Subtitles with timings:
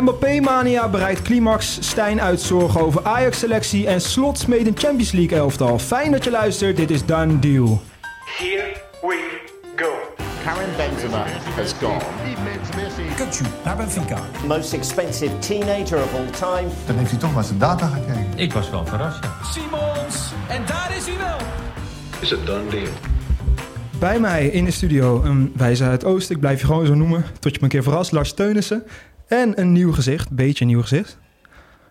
[0.00, 1.78] Mbappé-mania bereidt climax.
[1.80, 5.78] Stijn uitzorgen over Ajax-selectie en slots made in Champions League elftal.
[5.78, 7.82] Fijn dat je luistert, dit is Done Deal.
[8.38, 9.40] Here we
[9.76, 9.88] go.
[10.44, 11.24] Karim Benzema
[11.56, 12.00] has gone.
[13.16, 14.18] Kukcu naar Benfica.
[14.46, 16.70] Most expensive teenager of all time.
[16.86, 18.26] Dan heeft hij toch maar zijn data gekeken.
[18.36, 19.30] Ik was wel verrast, ja.
[19.52, 20.32] Simons.
[20.48, 21.36] En daar is hij wel.
[22.20, 22.92] Is a done deal.
[23.98, 26.30] Bij mij in de studio een wijze uit Oost.
[26.30, 28.12] Ik blijf je gewoon zo noemen, tot je me een keer verrast.
[28.12, 28.84] Lars Teunissen.
[29.26, 31.18] En een nieuw gezicht, beetje een nieuw gezicht.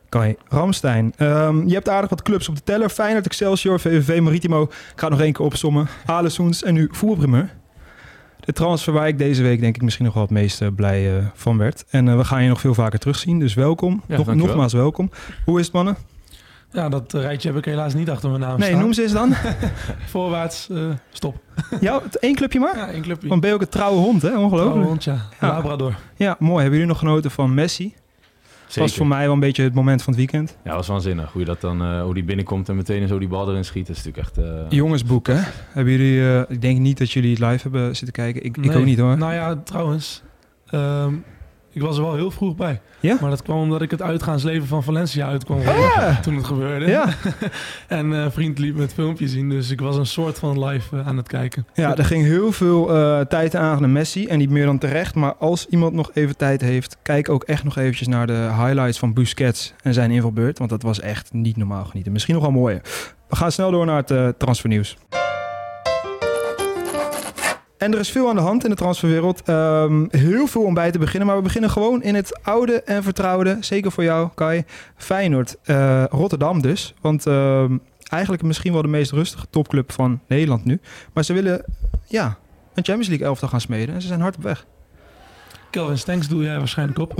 [0.09, 1.13] Kai Ramstein.
[1.17, 2.89] Ehm, je hebt aardig wat clubs op de teller.
[2.89, 4.63] Feyenoord, Excelsior, VVV, Maritimo.
[4.63, 5.88] Ik ga het nog één keer opsommen.
[6.05, 7.53] Alessoens en nu voetbalprimeur.
[8.40, 11.17] De transfer waar ik deze week denk ik misschien nog wel het meest eh, blij
[11.17, 11.85] eh, van werd.
[11.90, 14.02] En eh, we gaan je nog veel vaker terugzien, dus welkom.
[14.07, 15.09] Ja, nog, nogmaals welkom.
[15.45, 15.98] Hoe is het mannen?
[16.75, 18.79] Ja, dat eh, rijtje heb ik helaas niet achter mijn naam Nee, staan.
[18.81, 19.34] noem ze eens dan.
[20.11, 20.77] Voorwaarts, eh,
[21.11, 21.35] stop.
[21.81, 22.77] ja, het- één clubje maar?
[22.77, 23.27] Ja, één clubje.
[23.27, 24.27] Van ben je ook een trouwe hond, hè?
[24.29, 24.85] Trouwe Ongelooflijk.
[24.88, 25.17] hond, ja.
[25.41, 25.48] Ja.
[25.48, 25.95] Labrador.
[26.15, 26.55] Ja, mooi.
[26.61, 27.93] Hebben jullie nog genoten van Messi?
[28.65, 30.49] Het was voor mij wel een beetje het moment van het weekend.
[30.63, 31.31] Ja, dat was waanzinnig.
[31.31, 33.87] Hoe je dat dan, eh, hoe die binnenkomt en meteen zo die bal erin schiet,
[33.87, 34.46] dat is natuurlijk echt.
[34.46, 35.40] eh, Jongensboek, hè?
[35.71, 38.43] Hebben jullie, eh, ik denk niet dat jullie het live hebben zitten kijken.
[38.43, 39.18] Ik, ik ook niet hoor.
[39.18, 40.23] Nou ja, trouwens.
[40.68, 41.13] ehm,
[41.76, 42.81] ik was er wel heel vroeg bij.
[42.99, 43.18] Ja?
[43.21, 45.62] Maar dat kwam omdat ik het uitgaansleven van Valencia uitkwam.
[45.62, 46.20] ja.
[46.21, 46.87] Toen het gebeurde.
[46.87, 47.07] Ja.
[47.87, 49.49] en een vriend liet me het filmpje zien.
[49.49, 51.68] Dus ik was een soort van live eh, aan het kijken.
[51.73, 54.26] ja, er ging heel veel eh, tijd aan aan Messi.
[54.27, 55.15] En niet meer dan terecht.
[55.15, 58.99] Maar als iemand nog even tijd heeft, kijk ook echt nog eventjes naar de highlights
[58.99, 60.57] van Busquets en zijn invalbeurt.
[60.57, 62.12] Want dat was echt niet normaal genieten.
[62.12, 62.81] Misschien nog wel mooier.
[63.29, 64.97] We gaan snel door naar het transfernieuws.
[67.78, 69.41] En er is veel aan de hand in de transferwereld.
[69.45, 71.28] Ehm, heel veel om bij te beginnen.
[71.28, 73.57] Maar we beginnen gewoon in het oude en vertrouwde.
[73.59, 74.63] Zeker voor jou, Kai.
[74.95, 75.56] Feyenoord.
[75.63, 76.94] eh, Rotterdam dus.
[77.01, 77.78] Want ehm,
[78.09, 80.79] eigenlijk misschien wel de meest rustige topclub van Nederland nu.
[81.13, 81.63] Maar ze willen
[82.07, 82.25] ja,
[82.73, 83.96] een Champions League elftal gaan smeden.
[83.96, 84.66] En ze zijn hard op weg.
[85.75, 85.78] 100%.
[85.78, 87.13] Kelvin Stenks doe jij waarschijnlijk op.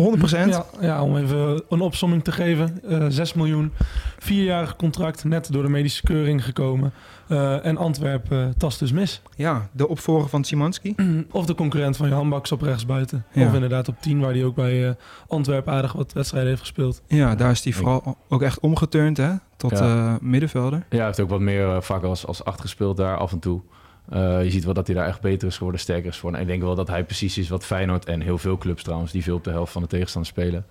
[0.50, 2.80] Ja, ja, om even een opsomming te geven.
[2.90, 3.72] Eh 6 miljoen,
[4.20, 6.94] vierjarig contract, net door de medische keuring gekomen.
[7.28, 9.22] Eh, en Antwerpen eh, tast dus mis.
[9.36, 10.96] Ja, de opvolger van Simanski.
[11.32, 13.26] Of de concurrent van Johan Baks op rechtsbuiten.
[13.32, 13.48] Ja.
[13.48, 14.94] Of inderdaad op 10, waar hij ook bij eh
[15.28, 17.02] Antwerpen aardig wat wedstrijden heeft gespeeld.
[17.08, 19.80] Ja, daar is hij vooral ook echt omgeturnd hè, tot Ja.
[19.80, 20.80] eh, middenvelder.
[20.90, 23.62] Ja, hij heeft ook wat meer vaak als, als acht gespeeld daar af en toe.
[24.10, 26.40] Eh, je ziet wel dat hij daar echt beter is geworden, sterker is geworden.
[26.40, 29.12] En ik denk wel dat hij precies is wat Feyenoord en heel veel clubs trouwens,
[29.12, 30.66] die veel op de helft van de tegenstander spelen.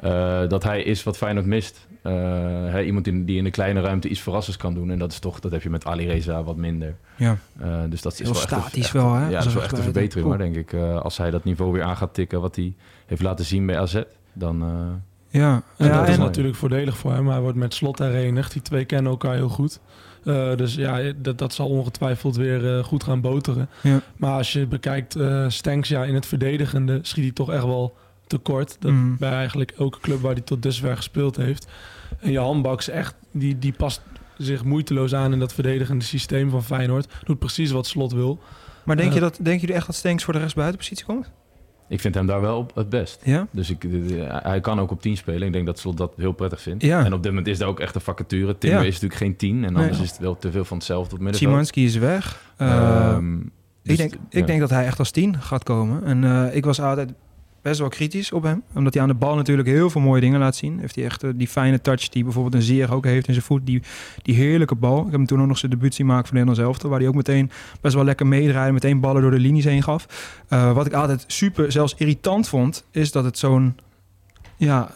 [0.00, 1.86] eh, dat hij is wat Feyenoord mist.
[2.02, 2.12] Eh,
[2.72, 4.90] hè, iemand die, die in de kleine ruimte iets verrassends kan doen.
[4.90, 6.96] En dat is toch, dat heb je met Ali Reza wat minder.
[7.16, 7.36] Ja.
[7.58, 9.62] Eh, dus dat is wel echt een- statisch echt- wel, hè, Ja, dat is wel
[9.62, 10.72] echt een verbetering hoor, denk ik.
[10.72, 12.74] Eh, als hij dat niveau weer aan gaat tikken wat hij
[13.06, 14.62] heeft laten zien bij AZ, dan...
[14.62, 14.68] eh,
[15.40, 17.28] Ja, En ja dat is en, natuurlijk voordelig voor hem.
[17.28, 18.52] Hij wordt met slot herenigd.
[18.52, 19.80] Die twee kennen elkaar heel goed.
[20.26, 23.68] Eh, dus ja, dat, dat zal ongetwijfeld weer eh, goed gaan boteren.
[23.82, 24.00] Ja.
[24.16, 27.96] Maar als je bekijkt, eh Stenks, ja, in het verdedigende schiet hij toch echt wel
[28.26, 28.76] tekort.
[28.80, 29.16] Dat Mm.
[29.18, 31.66] Bij eigenlijk elke club waar hij tot dusver gespeeld heeft.
[32.20, 34.02] En Johan Baks echt, die, die past
[34.38, 37.08] zich moeiteloos aan in dat verdedigende systeem van Feyenoord.
[37.24, 38.38] Doet precies wat Slot wil.
[38.84, 41.30] maar denk, je dat, denk jullie echt dat Stenks voor de rechtsbuitenpositie komt?
[41.88, 43.20] Ik vind hem daar wel op het best.
[43.24, 43.46] Ja?
[43.50, 43.90] Dus ik, eh,
[44.42, 45.46] hij kan ook op 10 spelen.
[45.46, 46.82] Ik denk dat Slot dat heel prettig vindt.
[46.84, 47.04] Ja.
[47.04, 48.58] En op dit moment is daar ook echt een vacature.
[48.58, 48.86] Timber Ja.
[48.86, 49.64] is natuurlijk geen 10.
[49.64, 49.82] En Nee.
[49.82, 51.50] anders is het wel te veel van hetzelfde op middenveld.
[51.50, 52.40] Simanski is weg.
[52.56, 53.48] Eh, Ehm, ik,
[53.82, 56.04] dus denk, ik denk dat hij echt als tien gaat komen.
[56.04, 57.12] En eh, ik was altijd
[57.66, 58.62] best wel kritisch op hem.
[58.74, 60.78] Omdat hij aan de bal natuurlijk heel veel mooie dingen laat zien.
[60.78, 63.46] Heeft hij echt eh, die fijne touch die bijvoorbeeld een Zeer ook heeft in zijn
[63.46, 63.66] voet.
[63.66, 63.82] Die,
[64.22, 64.98] die heerlijke bal.
[64.98, 66.90] Ik heb hem toen ook nog zijn debuut zien maken voor Nederland zelf.
[66.90, 67.50] Waar hij ook meteen
[67.80, 68.72] best wel lekker meedraaide.
[68.72, 70.06] Meteen ballen door de linies heen gaf.
[70.48, 72.84] Eh, wat ik altijd super, zelfs irritant vond.
[72.90, 73.76] Is dat het zo'n...
[74.56, 74.90] Ja,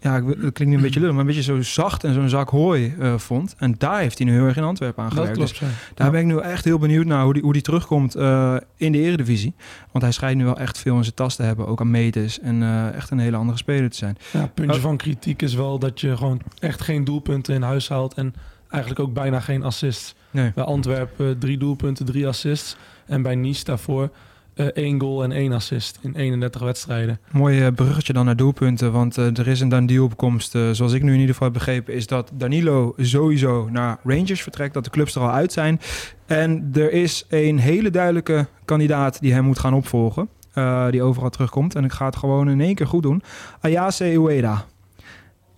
[0.00, 2.48] ja, het klinkt nu een beetje lullig, maar een beetje zo zacht en zo'n zak
[2.48, 3.54] hooi eh, vond.
[3.58, 5.38] En daar heeft hij nu heel erg in Antwerpen aan Dat gewerkt.
[5.38, 5.66] Dus ja.
[5.94, 8.92] daar ben ik nu echt heel benieuwd naar hoe die, hoe die terugkomt eh, in
[8.92, 9.54] de eredivisie.
[9.92, 12.40] Want hij schijnt nu wel echt veel in zijn tas te hebben, ook aan meters.
[12.40, 14.16] En eh, echt een hele andere speler te zijn.
[14.32, 18.14] Ja, puntje van kritiek is wel dat je gewoon echt geen doelpunten in huis haalt.
[18.14, 18.34] En
[18.68, 20.14] eigenlijk ook bijna geen assists.
[20.30, 20.52] Nee.
[20.54, 22.76] Bij Antwerpen drie doelpunten, drie assists.
[23.06, 24.10] En bij Nice daarvoor
[24.56, 27.18] eh, één goal en één assist in 31 wedstrijden.
[27.32, 30.50] Mooi eh, bruggetje dan naar doelpunten, want eh, er is een Danilo opkomst.
[30.72, 34.74] zoals ik nu in ieder geval heb begrepen, is dat Danilo sowieso naar Rangers vertrekt.
[34.74, 35.80] Dat de clubs er al uit zijn.
[36.26, 40.28] En er is een hele duidelijke kandidaat die hem moet gaan opvolgen.
[40.52, 41.74] eh, die overal terugkomt.
[41.74, 43.22] En ik ga het gewoon in één keer goed doen.
[43.60, 44.64] Ayase Ueda.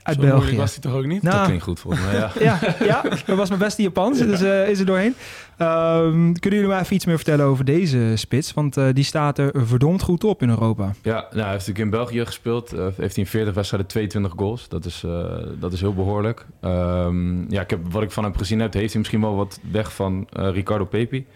[0.02, 0.56] Uit Zo België.
[0.56, 1.22] was hij toch ook niet?
[1.22, 2.30] Nou, Dat klinkt goed volgens mij, ja.
[2.48, 5.14] Ja, ja, dat was mijn beste Japans, dus eh, is er doorheen.
[5.58, 8.54] Ehm, kunnen jullie maar even iets meer vertellen over deze spits?
[8.54, 10.92] Want eh, die staat er verdomd goed op in Europa.
[11.02, 12.72] Ja, nou, hij heeft natuurlijk in België gespeeld.
[12.72, 14.68] Eh, heeft hij in 40 wedstrijden 22 goals.
[14.68, 16.46] Dat is, eh, dat is heel behoorlijk.
[16.60, 19.60] Ehm, ja, ik heb, wat ik van hem gezien heb, heeft hij misschien wel wat
[19.70, 21.26] weg van Ricardo Pepi.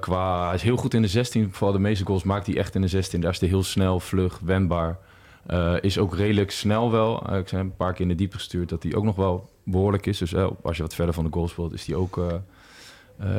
[0.00, 1.48] Qua, hij is heel goed in de 16.
[1.52, 3.20] Vooral de meeste goals maakt hij echt in de 16.
[3.20, 4.98] Daar is hij heel snel, vlug, wendbaar.
[5.50, 7.30] Uh, is ook redelijk snel wel.
[7.30, 9.50] Uh, ik zijn een paar keer in de diepe gestuurd dat hij ook nog wel
[9.62, 10.18] behoorlijk is.
[10.18, 12.20] Dus uh, als je wat verder van de goal speelt, is hij ook,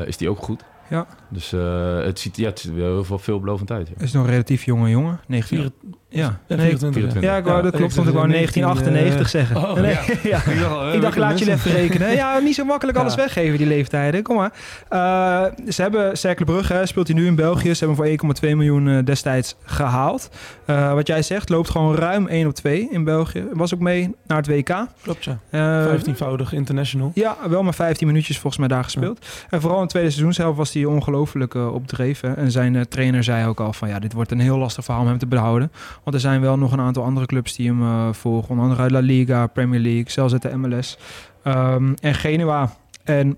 [0.05, 0.63] is die ook goed.
[0.89, 1.07] Ja.
[1.29, 3.87] Dus het, ziet, ja, het ziet er heel veel veelbelovend uit.
[3.87, 3.93] Ja.
[3.97, 5.19] Is nog een relatief jonge jongen.
[5.27, 5.69] 19, ja.
[6.11, 6.94] Ja, 24.
[6.94, 7.21] 24.
[7.21, 9.56] Ja, ik wou, dat klopt, want ik wou 1998 zeggen.
[9.57, 10.41] Oh, nee, ja.
[10.53, 10.91] ja.
[10.91, 12.11] ik dacht, laat je even rekenen.
[12.11, 14.23] Ja, niet zo makkelijk alles weggeven, die leeftijden.
[14.23, 14.51] Kom maar.
[14.89, 17.75] Uh, ze hebben Cercle Brugge, speelt hij nu in België.
[17.75, 20.29] Ze hebben voor 1,2 miljoen destijds gehaald.
[20.65, 23.44] Wat jij zegt, loopt gewoon ruim 1 op 2 in België.
[23.53, 24.85] Was ook mee naar het WK.
[25.01, 25.39] Klopt, ja.
[25.51, 27.11] Uh, 15-voudig international.
[27.13, 29.25] Ja, wel maar 15 minuutjes volgens mij daar gespeeld.
[29.50, 32.38] En vooral in het tweede seizoen was hij ongelooflijk opdreven.
[32.38, 35.07] En zijn trainer zei ook al van, ja, dit wordt een heel lastig verhaal om
[35.07, 35.71] hem te behouden.
[36.03, 38.49] Want er zijn wel nog een aantal andere clubs die hem uh, volgen.
[38.49, 40.97] Onder andere uit La Liga, Premier League, zelfs uit de MLS.
[41.43, 42.73] Um, en Genua
[43.03, 43.37] en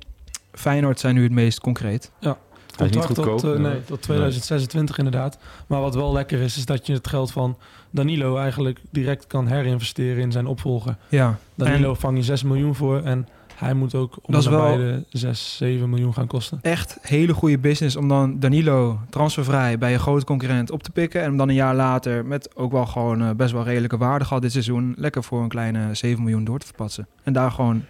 [0.51, 2.11] Feyenoord zijn nu het meest concreet.
[2.19, 2.37] Ja.
[2.77, 5.05] Contract tot, uh, nee, tot 2026 nee.
[5.05, 5.37] inderdaad.
[5.67, 7.57] Maar wat wel lekker is, is dat je het geld van
[7.89, 10.95] Danilo eigenlijk direct kan herinvesteren in zijn opvolger.
[11.09, 11.37] Ja.
[11.55, 11.97] Danilo en...
[11.97, 13.27] vang je 6 miljoen voor en
[13.61, 16.59] hij moet ook om dat de beide 6, 7 miljoen gaan kosten.
[16.61, 21.19] Echt hele goede business om dan Danilo transfervrij bij een grote concurrent op te pikken.
[21.19, 24.25] En hem dan een jaar later met ook wel gewoon uh, best wel redelijke waarde
[24.25, 24.93] gehad dit seizoen.
[24.97, 27.07] Lekker voor een kleine 7 miljoen door te verpatsen.
[27.23, 27.83] En daar gewoon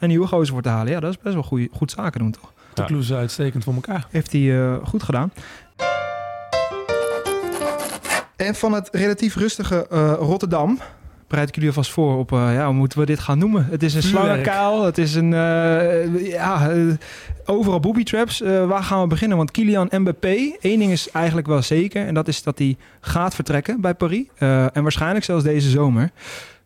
[0.00, 0.92] een nieuwe gozer voor te halen.
[0.92, 2.52] Ja, dat is best wel goede, goed zaken doen toch?
[2.74, 2.86] De ja.
[2.86, 4.06] kloes uitstekend voor elkaar.
[4.10, 5.32] Heeft hij uh, goed gedaan.
[8.36, 10.78] En van het relatief rustige uh, Rotterdam
[11.26, 13.66] bereid ik jullie alvast voor op, uh, ja, hoe moeten we dit gaan noemen?
[13.70, 16.94] Het is een slangenkuil, het is een, uh, ja, uh,
[17.44, 18.40] overal booby traps.
[18.40, 19.36] waar gaan we beginnen?
[19.36, 23.34] Want Kylian Mbappé, één ding is eigenlijk wel zeker, en dat is dat hij gaat
[23.34, 24.24] vertrekken bij Paris.
[24.38, 26.10] en waarschijnlijk zelfs deze zomer.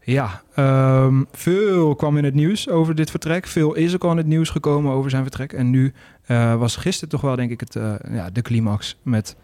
[0.04, 0.42] Ja,
[1.04, 3.46] um, veel kwam in het nieuws over dit vertrek.
[3.46, 5.52] Veel is ook al in het nieuws gekomen over zijn vertrek.
[5.52, 5.92] En nu
[6.58, 7.78] was gisteren toch wel, denk ik, het,
[8.10, 9.36] ja, de climax met...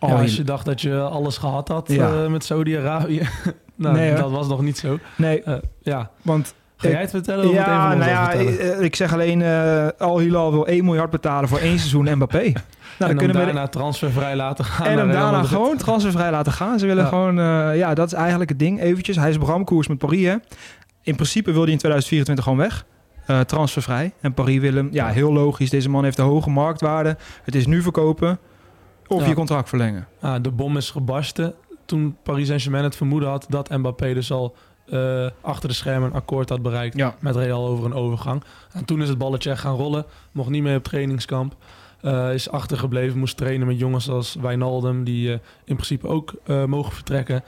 [0.00, 2.28] Ja, als je dacht dat je alles gehad had ja.
[2.28, 3.28] met Saudi-Arabië,
[3.76, 4.98] nou, nee, dat was nog niet zo.
[5.16, 6.10] Nee, uh, ja.
[6.22, 7.48] Want Ga jij het vertellen?
[7.48, 11.48] Of ja, nou ja, ik, ik, zeg alleen, uh, Al Hilal wil 1 miljard betalen
[11.48, 12.42] voor één seizoen Mbappé.
[12.42, 12.52] Nou,
[12.98, 14.86] dan, kunnen we daarna transfervrij laten gaan.
[14.86, 16.78] En hem daarna gewoon transfervrij laten gaan.
[16.78, 17.08] Ze willen ja.
[17.08, 18.80] gewoon, uh, ja, dat is eigenlijk het ding.
[18.80, 20.26] Eventjes, hij is bramkoers met Paris.
[20.26, 20.36] Hè.
[21.02, 22.86] In principe wil hij in 2024 gewoon weg.
[23.30, 24.12] Uh, transfervrij.
[24.20, 25.70] En Paris wil hem, ja, heel logisch.
[25.70, 27.16] Deze man heeft een hoge marktwaarde.
[27.42, 28.38] Het is nu verkopen
[29.06, 29.28] of ja.
[29.28, 30.06] je contract verlengen.
[30.20, 31.54] Ah, de bom is gebarsten
[31.86, 34.56] toen Paris Saint-Germain het vermoeden had dat Mbappé dus al
[34.86, 37.14] uh, achter de schermen een akkoord had bereikt ja.
[37.20, 38.42] met Real over een overgang.
[38.72, 41.56] En toen is het balletje gaan rollen, mocht niet meer op trainingskamp.
[42.02, 45.32] Uh, is achtergebleven, moest trainen met jongens als Wijnaldum, die uh,
[45.64, 46.34] in principe ook
[46.66, 47.44] mogen vertrekken.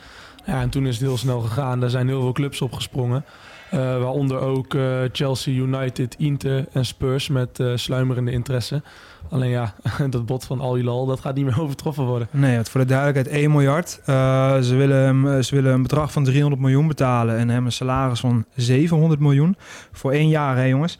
[0.46, 1.81] Ja, en toen is het heel snel gegaan.
[1.81, 3.25] Daar zijn heel veel clubs opgesprongen.
[3.70, 4.76] waaronder ook
[5.12, 8.82] Chelsea, United, Inter en Spurs met sluimerende interesse.
[9.30, 9.75] Alleen ja,
[10.10, 12.28] dat bod van Al Hilal, dat gaat niet meer overtroffen worden.
[12.30, 14.00] Nee, het voor de duidelijkheid 1 miljard.
[14.06, 17.72] Uh, ze, willen hem, ze willen een bedrag van 300 miljoen betalen en hem een
[17.72, 19.56] salaris van 700 miljoen
[19.92, 20.98] voor één jaar, hè jongens.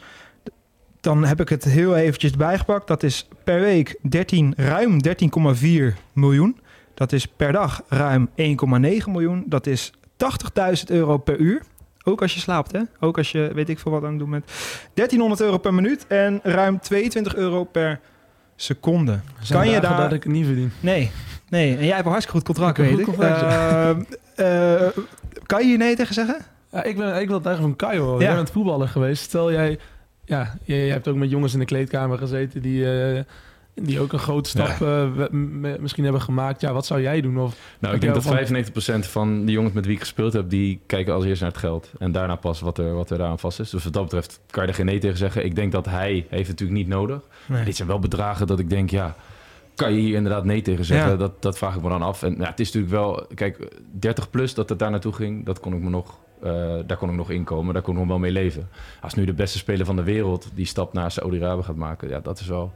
[1.01, 2.87] Dan heb ik het heel eventjes bijgepakt.
[2.87, 6.57] Dat is per week 13, ruim 13,4 miljoen.
[6.95, 8.35] Dat is per dag ruim 1,9
[9.07, 9.45] miljoen.
[9.47, 11.63] Dat is 80.000 euro per uur.
[12.05, 12.81] Ook als je slaapt, hè?
[13.01, 14.45] Ook als je weet ik veel wat aan het doen bent.
[14.95, 18.01] 1300 euro per minuut en ruim 22 euro per
[18.61, 19.19] seconde.
[19.49, 19.97] kan je daar...
[19.97, 20.73] dat ik het niet verdien.
[20.81, 21.11] Nee,
[21.49, 21.77] nee.
[21.77, 23.07] En jij hebt een hartstikke goed contract, weet ik.
[23.07, 23.91] Uh,
[24.37, 24.89] uh,
[25.47, 26.37] kan je hier nee tegen zeggen?
[26.73, 28.21] Ja, ik, ben, ik wil het eigenlijk van Kajo.
[28.21, 28.27] Ja.
[28.27, 29.23] Jij bent voetballer geweest.
[29.23, 29.79] Stel jij...
[30.25, 32.81] Ja, je, je, hebt ook met jongens in de kleedkamer gezeten die...
[32.81, 33.21] Uh,
[33.83, 35.11] die ook een grote stap ja.
[35.33, 36.61] uh, misschien hebben gemaakt.
[36.61, 37.39] Ja, wat zou jij doen?
[37.39, 39.05] Of nou, ik denk dat van...
[39.05, 41.61] 95% van de jongens met wie ik gespeeld heb, die kijken als eerst naar het
[41.61, 41.93] geld.
[41.99, 43.71] En daarna pas wat er, wat er daaraan vast is.
[43.71, 45.45] Dus wat dat betreft kan je er geen nee tegen zeggen.
[45.45, 47.21] Ik denk dat hij heeft natuurlijk niet nodig.
[47.47, 47.65] Nee.
[47.65, 49.17] Dit zijn wel bedragen dat ik denk, ja,
[49.75, 51.11] kan je hier inderdaad nee tegen zeggen?
[51.11, 51.17] Ja.
[51.17, 52.23] Dat, dat vraag ik me dan af.
[52.23, 55.61] En ja, het is natuurlijk wel, kijk, 30 plus dat het daar naartoe ging, dat
[55.61, 58.19] kon ik me nog uh, daar kon ik nog inkomen, daar kon ik nog wel
[58.19, 58.69] mee leven.
[59.01, 62.21] Als nu de beste speler van de wereld die stap naar Saudi-Arabië gaat maken, ja,
[62.21, 62.73] dat is wel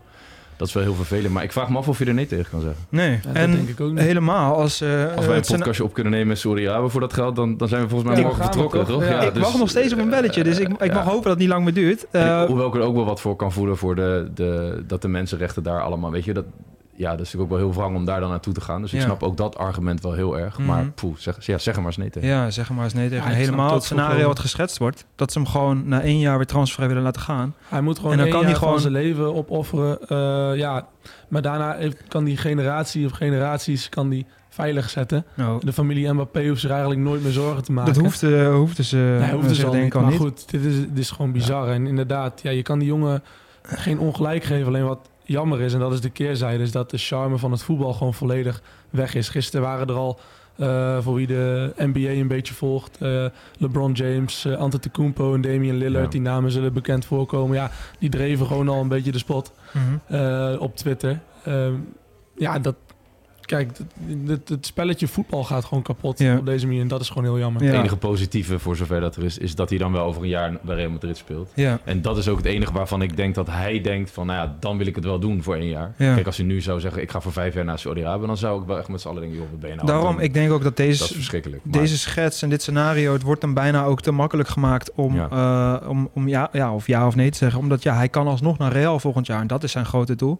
[0.63, 1.35] dat is wel heel vervelend.
[1.35, 2.85] Maar ik vraag me af of je er nee tegen kan zeggen.
[2.89, 3.99] Nee, ja, en denk ik ook niet.
[3.99, 4.83] helemaal als...
[4.83, 7.37] Uh, als wij een podcastje op kunnen nemen sorry ja, voor dat geld...
[7.37, 9.05] Dan, dan zijn we volgens mij morgen vertrokken, toch?
[9.05, 11.31] Ja, ik dus, wacht nog steeds op een belletje, dus ik, ik mag hopen dat
[11.31, 12.07] het niet lang meer duurt.
[12.13, 15.09] Uh, hoewel ik er ook wel wat voor kan voelen voor de, de, dat de
[15.09, 16.11] mensenrechten daar allemaal...
[16.11, 16.45] Weet je, dat,
[16.95, 18.83] ja, dat is natuurlijk ook wel heel wrang om daar dan naartoe te gaan.
[18.83, 19.05] Dus ik ja.
[19.05, 20.59] snap ook dat argument wel heel erg.
[20.59, 20.75] Mm -hmm.
[20.75, 22.29] Maar poeh, zeg, ja, zeg maar eens nee tegen.
[22.29, 23.31] Ja, zeg maar eens nee tegen.
[23.31, 25.05] Ja, Helemaal het scenario wat geschetst wordt.
[25.17, 27.55] Dat ze hem gewoon na één jaar weer transfervrij willen laten gaan.
[27.69, 29.99] Hij moet gewoon en dan kan hij gewoon zijn leven opofferen.
[30.09, 30.87] Uh, ja,
[31.29, 35.25] maar daarna kan die generatie of generaties kan die veilig zetten.
[35.35, 35.65] Nou.
[35.65, 37.93] De familie Mbappé hoeft zich eigenlijk nooit meer zorgen te maken.
[37.93, 40.03] Dat hoeft, uh, hoeft dus, uh, nee, hoeft dus al denk niet.
[40.03, 41.67] Maar goed, dit is, dit is gewoon bizar.
[41.67, 41.75] Ja.
[41.75, 43.23] En inderdaad, ja, je kan die jongen
[43.63, 44.67] geen ongelijk geven.
[44.67, 47.63] Alleen wat jammer is, en dat is de keerzijde, is dat de charme van het
[47.63, 49.29] voetbal gewoon volledig weg is.
[49.29, 50.21] Gisteren waren er al
[51.01, 52.99] voor wie de NBA een beetje volgt.
[53.59, 56.13] LeBron James, uh, Antetokounmpo en Damian Lillard.
[56.13, 57.57] Die namen zullen bekend voorkomen.
[57.57, 60.57] Ja, die dreven gewoon al een beetje de spot mhm.
[60.59, 61.21] op Twitter.
[61.45, 61.75] Ehm,
[62.37, 62.77] ja, dat,
[63.57, 63.79] kijk,
[64.27, 66.81] het, het, spelletje voetbal gaat gewoon kapot op deze manier.
[66.81, 67.63] En dat is gewoon heel jammer.
[67.63, 70.29] Het enige positieve, voor zover dat er is, is dat hij dan wel over een
[70.29, 71.51] jaar bij Real Madrid speelt.
[71.55, 71.79] Ja.
[71.85, 74.57] En dat is ook het enige waarvan ik denk dat hij denkt van, nou ja,
[74.61, 75.93] dan wil ik het wel doen voor één jaar.
[75.97, 78.61] Kijk, als hij nu zou zeggen, ik ga voor vijf jaar naar Saudi-Arabië, dan zou
[78.61, 80.53] ik wel echt met z'n allen denken, joh, wat ben je nou Daarom, ik denk
[80.53, 81.63] ook dat deze, dat is verschrikkelijk.
[81.65, 85.81] deze schets en dit scenario, het wordt dan bijna ook te makkelijk gemaakt om ja,
[85.83, 87.61] uh, om, om ja, ja, of ja of nee te zeggen.
[87.61, 90.39] Omdat ja, hij kan alsnog naar Real volgend jaar en dat is zijn grote doel.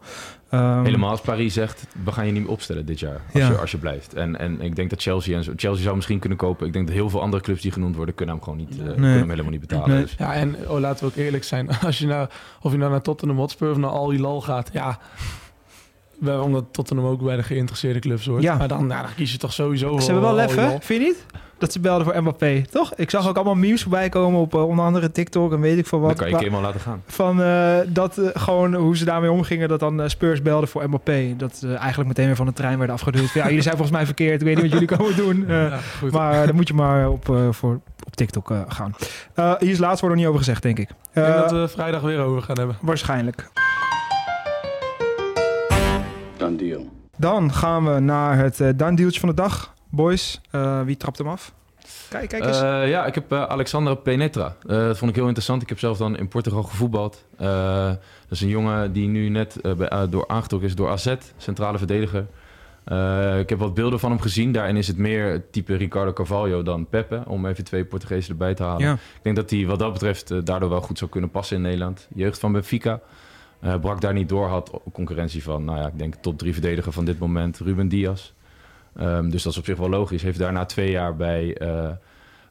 [0.55, 3.21] Um, Helemaal als Paris zegt, we gaan je niet meer opstellen dit jaar.
[3.33, 4.15] Als, je, als je blijft.
[4.15, 6.67] En, en ik denk dat Chelsea en zo, Chelsea zou misschien kunnen kopen.
[6.67, 8.85] Ik denk dat heel veel andere clubs die genoemd worden, kunnen hem gewoon niet, uh,
[8.85, 10.01] kunnen hem helemaal niet betalen.
[10.01, 10.15] Dus.
[10.19, 11.69] Ja, en oh, laten we ook eerlijk zijn.
[11.87, 12.29] Als je nou,
[12.61, 14.99] of je nou naar Tottenham Hotspur of naar Al Hilal gaat, ja,
[16.21, 18.43] omdat Tottenham ook bij de geïnteresseerde clubs hoort.
[18.43, 18.57] Ja.
[18.57, 20.69] Maar dan, nou, dan kies je toch sowieso Ze hebben wel lef, hè?
[20.81, 21.27] Vind je niet?
[21.63, 22.95] Dat ze belden voor Mbappé, toch?
[22.95, 25.87] Ik zag ook allemaal memes voorbij komen op uh, onder andere TikTok en weet ik
[25.87, 26.09] veel wat.
[26.09, 27.03] Dan kan je helemaal laten gaan.
[27.07, 31.35] Van uh, dat uh, gewoon hoe ze daarmee omgingen, dat dan Spurs belden voor Mbappé.
[31.37, 33.31] Dat ze eigenlijk meteen weer van de trein werden afgeduwd.
[33.31, 34.41] ja, jullie zijn volgens mij verkeerd.
[34.41, 35.45] Ik weet niet wat jullie komen doen.
[35.53, 35.79] Ja,
[36.11, 38.95] maar dan moet je maar op, voor, op TikTok gaan.
[39.35, 40.91] hier is laatst wordt er niet over gezegd, denk ik.
[40.91, 42.77] Ik denk dat we vrijdag weer over gaan hebben.
[42.81, 43.49] Waarschijnlijk.
[46.37, 46.89] Done deal.
[47.17, 48.69] Dan gaan we naar het uh,
[49.11, 49.75] van de dag.
[49.95, 51.53] Boys, uh, wie trapt hem af?
[52.09, 52.63] Kijk, kijk eens.
[52.63, 54.57] Uh, ja, ik heb Alexander Penetra.
[54.67, 55.63] dat vond ik heel interessant.
[55.63, 57.25] Ik heb zelf dan in Portugal gevoetbald.
[57.37, 57.99] dat
[58.31, 62.27] is een jongen die nu net bij, door aangetrokken is door AZ, centrale verdediger.
[63.39, 64.53] ik heb wat beelden van hem gezien.
[64.53, 67.23] Daarin is het meer type Ricardo Carvalho dan Pepe.
[67.27, 68.93] Om even twee Portugezen erbij te halen.
[68.93, 72.09] Ik denk dat hij wat dat betreft daardoor wel goed zou kunnen passen in Nederland.
[72.15, 73.01] Jeugd van Benfica.
[73.65, 76.93] Uh, brak daar niet door, had concurrentie van, nou ja, ik denk top drie verdediger
[76.93, 78.33] van dit moment, Ruben Diaz.
[79.01, 80.23] Um, dus dat is op zich wel logisch.
[80.23, 81.91] Heeft daarna twee jaar bij uh,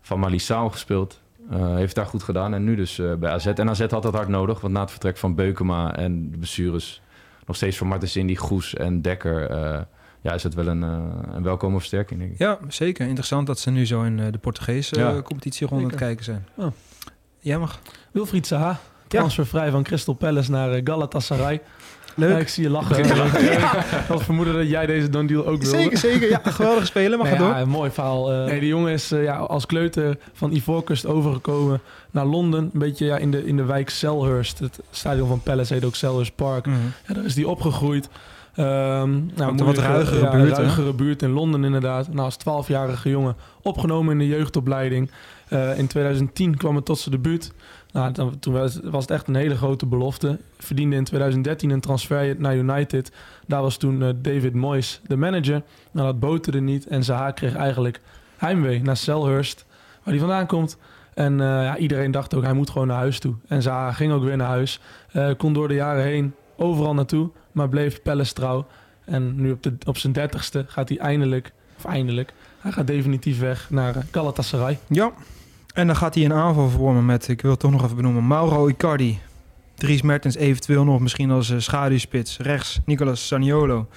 [0.01, 1.19] Van Malissao gespeeld.
[1.51, 3.45] Uh, heeft daar goed gedaan en nu dus uh, bij AZ.
[3.45, 7.01] En AZ had dat hard nodig, want na het vertrek van Beukema en de blessures...
[7.45, 9.51] nog steeds van Martens Indy, Goes en Dekker...
[10.21, 12.37] ja, is het wel een, een welkome versterking, denk ik.
[12.37, 13.07] Ja, zeker.
[13.07, 15.21] Interessant dat ze nu zo in de Portugese ja.
[15.21, 16.47] competitie rond aan het kijken zijn.
[16.55, 16.71] Oh.
[17.39, 17.79] Jij mag.
[18.11, 21.61] Wilfried Zaha, Transfervrij van Crystal Palace naar Galatasaray.
[22.15, 22.41] Leuk.
[22.41, 22.99] ik zie je lachen.
[23.05, 25.77] Ik had vermoeden dat jij deze done deal ook wilde.
[25.77, 26.29] Zeker, zeker.
[26.29, 27.17] Ja, geweldige speler.
[27.17, 27.55] Mag nou ja, door.
[27.61, 28.33] Een mooi verhaal.
[28.33, 32.69] Uh, nee, die jongen is uh, ja, als kleuter van Ivoorkust overgekomen naar Londen.
[32.73, 34.59] Een beetje ja, in, de, in de wijk Selhurst.
[34.59, 36.65] Het stadion van Palace heet ook Selhurst Park.
[36.65, 36.93] Mm -hmm.
[37.07, 38.09] ja, daar is die opgegroeid.
[38.57, 40.57] Um, nou, een wat ruigere ja, buurt.
[40.57, 42.13] ruigere buurt in Londen inderdaad.
[42.13, 45.11] Nou, als 12-jarige jongen opgenomen in de jeugdopleiding.
[45.49, 47.53] Uh, in 2010 kwam het tot zijn debuut.
[47.91, 50.39] Nou, dan, toen was, was, het echt een hele grote belofte.
[50.57, 53.11] Verdiende in 2013 een transfer naar United.
[53.47, 55.63] Daar was toen uh, David Moyes de manager.
[55.91, 56.87] Nou, dat boterde niet.
[56.87, 58.01] En Zaha kreeg eigenlijk
[58.37, 59.65] heimwee naar Selhurst,
[60.03, 60.77] waar hij vandaan komt.
[61.13, 63.35] En uh, ja, iedereen dacht ook, hij moet gewoon naar huis toe.
[63.47, 64.79] En Zaha ging ook weer naar huis.
[65.37, 68.67] Kon door de jaren heen overal naartoe, maar bleef Palace trouw.
[69.05, 73.39] En nu op, de, op zijn dertigste gaat hij eindelijk, of eindelijk, hij gaat definitief
[73.39, 74.79] weg naar Galatasaray.
[74.87, 75.11] Ja,
[75.73, 78.27] en dan gaat hij een aanval vormen met, ik wil het toch nog even benoemen,
[78.27, 79.19] Mauro Icardi.
[79.75, 82.37] Dries Mertens eventueel nog misschien als uh, schaduwspits.
[82.37, 83.87] Rechts Nicolas Saniolo.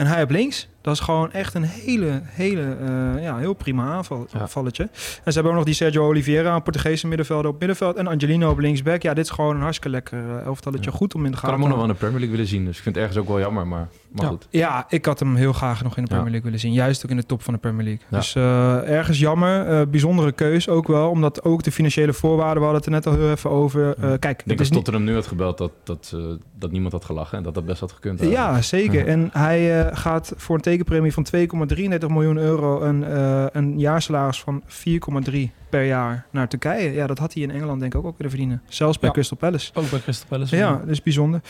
[0.00, 0.68] En hij op links.
[0.82, 4.02] Dat is gewoon echt een hele, hele, uh, ja, heel prima
[4.32, 4.82] aanvalletje.
[4.82, 4.98] Ja.
[5.24, 7.96] En ze hebben ook nog die Sergio Oliveira, een Portugese middenvelder op middenveld.
[7.96, 9.02] En Angelino op linksback.
[9.02, 10.90] Ja, dit is gewoon een hartstikke lekker uh, elftalletje.
[10.90, 10.96] Ja.
[10.96, 12.36] Goed om in de gaten te Ik kan hem nog wel in de Premier League
[12.36, 12.64] willen zien.
[12.64, 14.30] Dus ik vind het ergens ook wel jammer, maar, maar ja.
[14.30, 14.46] goed.
[14.50, 16.72] Ja, ik had hem heel graag nog in de Premier League willen zien.
[16.72, 18.04] Juist ook in de top van de Premier League.
[18.08, 19.88] Dus uh, ergens jammer.
[19.90, 21.10] bijzondere keus ook wel.
[21.10, 23.94] Omdat ook de financiële voorwaarden, we hadden het er net al heel even over.
[24.18, 26.16] kijk, ik denk dat Tottenham nu had gebeld dat, dat,
[26.58, 27.38] dat niemand had gelachen.
[27.38, 28.20] En dat dat best had gekund.
[28.20, 29.06] Ja, zeker.
[29.10, 34.62] En hij gaat voor een tekenpremie van 2,33 miljoen euro een, uh, een jaarsalaris van
[34.66, 36.92] 4,3 per jaar naar Turkije.
[36.92, 38.62] Ja, dat had hij in Engeland denk ik ook, ook willen verdienen.
[38.68, 39.70] Zelfs bij ja, Crystal Palace.
[39.74, 40.56] Ook bij Crystal Palace.
[40.56, 41.40] Ja, dat is bijzonder.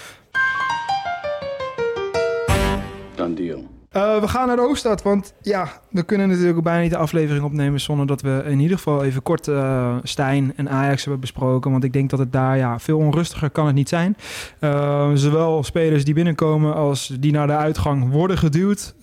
[3.15, 3.80] Done deal.
[3.97, 7.45] Uh, we gaan naar de hoofdstad, want ja, we kunnen natuurlijk bijna niet de aflevering
[7.45, 11.71] opnemen zonder dat we in ieder geval even kort uh, Stijn en Ajax hebben besproken.
[11.71, 14.17] Want ik denk dat het daar ja, veel onrustiger kan het niet zijn.
[14.61, 18.95] Uh, zowel spelers die binnenkomen als die naar de uitgang worden geduwd.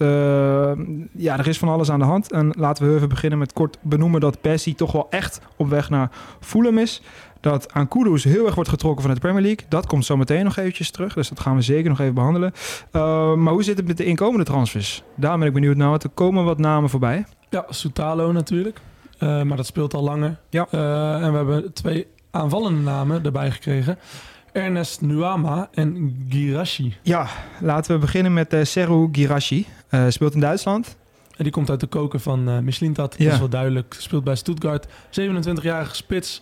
[1.12, 2.32] ja, er is van alles aan de hand.
[2.32, 5.89] En laten we even beginnen met kort benoemen dat Persie toch wel echt op weg
[5.89, 7.01] naar Fulham is
[7.50, 9.66] dat aan Kudus heel erg wordt getrokken vanuit de Premier League.
[9.70, 11.13] Dat komt zo meteen nog eventjes terug.
[11.13, 12.54] Dus dat gaan we zeker nog even behandelen.
[12.92, 15.04] Uh, maar hoe zit het met de inkomende transfers?
[15.16, 15.92] Daar ben ik benieuwd naar.
[15.92, 17.25] Er komen wat namen voorbij.
[17.50, 18.80] Ja, Soutalo natuurlijk.
[19.20, 20.38] Uh, maar dat speelt al langer.
[20.50, 20.68] Ja.
[20.72, 23.98] Uh, en we hebben twee aanvallende namen erbij gekregen.
[24.51, 26.96] Ernest Nuama en Girashi.
[27.01, 27.27] Ja,
[27.62, 29.66] laten we beginnen met uh, Seru Girashi.
[30.10, 30.98] speelt in Duitsland.
[31.38, 33.16] En die komt uit de koken van uh, Mislintat.
[33.18, 33.24] Ja.
[33.24, 33.96] Dat is wel duidelijk.
[34.00, 34.88] Speelt bij Stuttgart.
[34.88, 36.42] 27-jarige spits.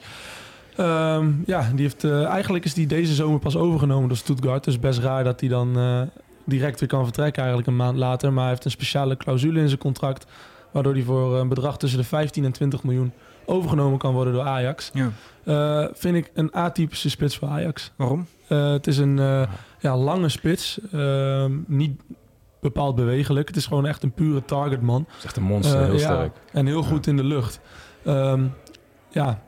[0.75, 4.63] Ehm, ja, die heeft, eh, eigenlijk is die deze zomer pas overgenomen door Stuttgart.
[4.63, 6.01] Dus best raar dat hij dan eh,
[6.45, 8.33] direct weer kan vertrekken eigenlijk een maand later.
[8.33, 10.25] Maar hij heeft een speciale clausule in zijn contract.
[10.71, 13.11] Waardoor hij voor een bedrag tussen de 15 en 20 miljoen
[13.45, 14.91] overgenomen kan worden door Ajax.
[14.93, 15.11] Ja.
[15.43, 17.91] Eh, vind ik een atypische spits voor Ajax.
[17.95, 18.27] Waarom?
[18.47, 19.41] Eh, het is een eh,
[19.79, 20.79] ja, lange spits.
[20.91, 22.01] Ehm, niet
[22.61, 23.47] bepaald bewegelijk.
[23.47, 25.05] Het is gewoon echt een pure targetman.
[25.07, 26.35] Het is echt een monster, Eh, heel ja, sterk.
[26.51, 27.59] En heel goed in de lucht.
[28.05, 28.43] Ehm,
[29.09, 29.41] ja,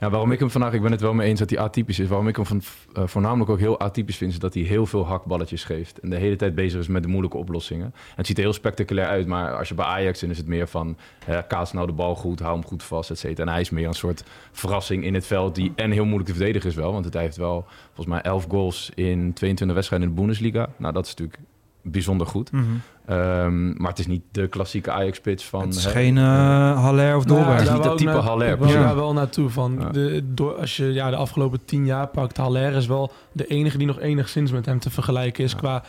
[0.00, 2.08] Ja, waarom ik hem vandaag, ik ben het wel mee eens dat hij atypisch is.
[2.08, 5.06] Waarom ik hem van, eh, voornamelijk ook heel atypisch vind, is dat hij heel veel
[5.06, 6.00] hakballetjes geeft.
[6.00, 7.84] En de hele tijd bezig is met de moeilijke oplossingen.
[7.84, 10.46] En het ziet er heel spectaculair uit, maar als je bij Ajax zit, is het
[10.46, 10.96] meer van
[11.48, 13.46] kaas nou de bal goed, hou hem goed vast, et cetera.
[13.46, 16.34] En hij is meer een soort verrassing in het veld die en heel moeilijk te
[16.34, 16.92] verdedigen is wel.
[16.92, 20.68] Want hij heeft wel volgens mij 11 goals in 22 wedstrijden in de Bundesliga.
[20.76, 21.38] Nou, dat is natuurlijk
[21.84, 22.52] bijzonder goed.
[22.52, 22.64] Mhm.
[23.06, 25.60] Ehm, maar het is niet de klassieke Ajax-spits van...
[25.60, 26.22] Het is hè, geen uh,
[26.82, 27.58] Haller of Dolberg.
[27.60, 28.82] het is niet ik type naar- Haller, wil Ja.
[28.82, 29.76] daar wel naartoe van.
[29.80, 29.88] Ja.
[29.88, 33.78] De, door, als je ja, de afgelopen tien jaar pakt, Haller is wel de enige
[33.78, 35.58] die nog enigszins met hem te vergelijken is Ja.
[35.58, 35.82] qua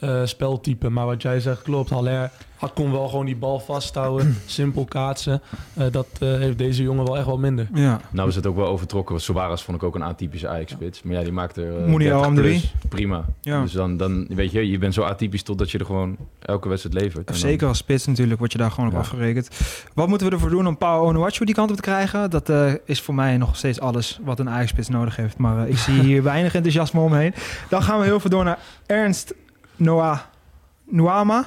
[0.00, 0.88] eh, speltype.
[0.88, 1.90] Maar wat jij zegt klopt.
[1.90, 5.40] Haller had, kon wel gewoon die bal vasthouden, simpel kaatsen.
[5.74, 7.68] Eh, dat eh, heeft deze jongen wel echt wel minder.
[7.74, 8.00] Ja.
[8.10, 9.20] Nou is het ook wel overtrokken.
[9.20, 11.02] Suarez vond ik ook een atypische Ajax-spits.
[11.02, 12.48] Maar ja, die maakt er uh, Mounier 30 Amdoui.
[12.48, 12.74] plus.
[12.88, 13.24] Prima.
[13.40, 13.62] Ja.
[13.62, 16.94] Dus dan, dan, weet je, je bent zo atypisch totdat je er gewoon elke wedstrijd
[17.02, 17.16] levert.
[17.26, 19.00] En dan- Zeker als spits natuurlijk word je daar gewoon op Ja.
[19.00, 19.48] afgerekend.
[19.94, 22.30] Wat moeten we ervoor doen om Paul Onuachu die kant op te krijgen?
[22.30, 25.38] Dat eh, is voor mij nog steeds alles wat een Ajax-spits nodig heeft.
[25.38, 27.34] Maar eh, ik zie hier weinig enthousiasme omheen.
[27.68, 29.34] Dan gaan we heel veel door naar Ernst
[29.80, 30.18] Noah
[30.84, 31.44] Nuama.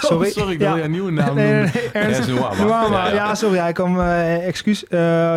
[0.00, 0.26] Sorry.
[0.28, 0.68] Oh, sorry, ik Ja.
[0.68, 2.64] wil je een nieuwe naam Nee, nee, Ernst Nuama.
[2.64, 3.08] Nuama.
[3.12, 4.84] Ja, sorry, hij kwam, eh, excuus.
[4.84, 4.90] Eh,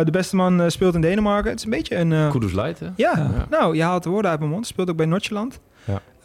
[0.04, 1.50] de beste man eh, speelt in Denemarken.
[1.50, 2.12] Het is een beetje een...
[2.12, 2.86] eh, Kudus Light, hè?
[2.86, 3.46] ja, Ja.
[3.50, 4.66] nou, je haalt de woorden uit mijn mond.
[4.66, 5.60] Speelt ook bij Nordjylland.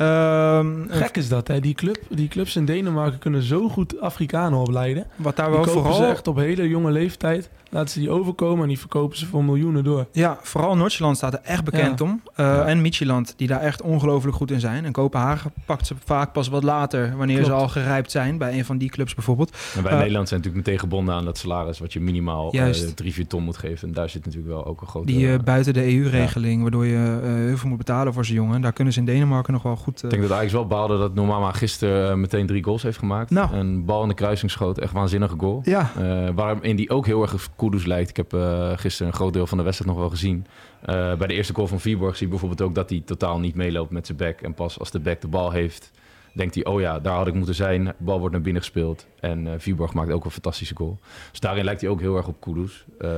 [0.01, 1.59] Ehm, Gek is dat, hè?
[1.59, 5.05] Die, club, die clubs in Denemarken kunnen zo goed Afrikanen opleiden.
[5.15, 5.99] wat daar Die wel kopen vooral...
[5.99, 7.49] ze echt op hele jonge leeftijd.
[7.69, 10.05] Laten ze die overkomen en die verkopen ze voor miljoenen door.
[10.11, 12.05] Ja, vooral Noordjylland staat er echt bekend Ja.
[12.05, 12.21] om.
[12.37, 12.65] Uh, Ja.
[12.65, 14.85] En Midtjylland, die daar echt ongelooflijk goed in zijn.
[14.85, 18.37] En Kopenhagen pakt ze vaak pas wat later, wanneer ze al gerijpt zijn.
[18.37, 19.57] Bij een van die clubs bijvoorbeeld.
[19.75, 21.79] En bij Eh, Nederland zijn natuurlijk meteen gebonden aan dat salaris...
[21.79, 23.87] wat je minimaal eh, drie, vier ton moet geven.
[23.87, 25.05] En daar zit natuurlijk wel ook een grote...
[25.05, 28.37] Die eh, eh, buiten de EU-regeling, waardoor je eh, heel veel moet betalen voor zijn
[28.37, 28.61] jongen.
[28.61, 29.90] Daar kunnen ze in Denemarken nog wel goed...
[29.97, 32.97] eh, ik denk dat Ajax wel baalde dat Normama gisteren eh, meteen drie goals heeft
[32.97, 33.29] gemaakt.
[33.29, 33.53] Nou.
[33.53, 35.61] Een bal in de kruising schoot, echt waanzinnige goal.
[35.63, 38.09] ja, Eh waarin die ook heel erg Kudus lijkt.
[38.09, 38.35] Ik heb
[38.79, 40.45] gisteren een groot deel van de wedstrijd nog wel gezien.
[40.85, 43.91] Bij de eerste goal van Viborg zie je bijvoorbeeld ook dat hij totaal niet meeloopt
[43.91, 44.41] met zijn back.
[44.41, 45.91] En pas als de back de bal heeft,
[46.33, 47.83] denkt hij, oh ja, daar had ik moeten zijn.
[47.85, 49.05] De bal wordt naar binnen gespeeld.
[49.19, 50.99] En eh Viborg maakt ook een fantastische goal.
[51.31, 52.85] Dus daarin lijkt hij ook heel erg op Kudus.
[52.99, 53.09] Eh,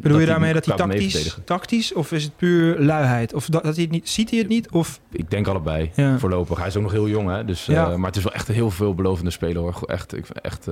[0.00, 1.92] bedoel je daarmee dat hij tactisch, tactisch...
[1.94, 3.34] of is het puur luiheid?
[3.34, 4.70] Of dat, dat hij het niet, ziet hij het niet?
[4.70, 6.18] Of, Ik denk allebei, Ja.
[6.18, 6.58] voorlopig.
[6.58, 7.44] Hij is ook nog heel jong, hè?
[7.44, 7.96] Dus, eh, Ja.
[7.96, 9.82] maar het is wel echt een heel veelbelovende speler, hoor.
[9.86, 10.66] Echt, ik, echt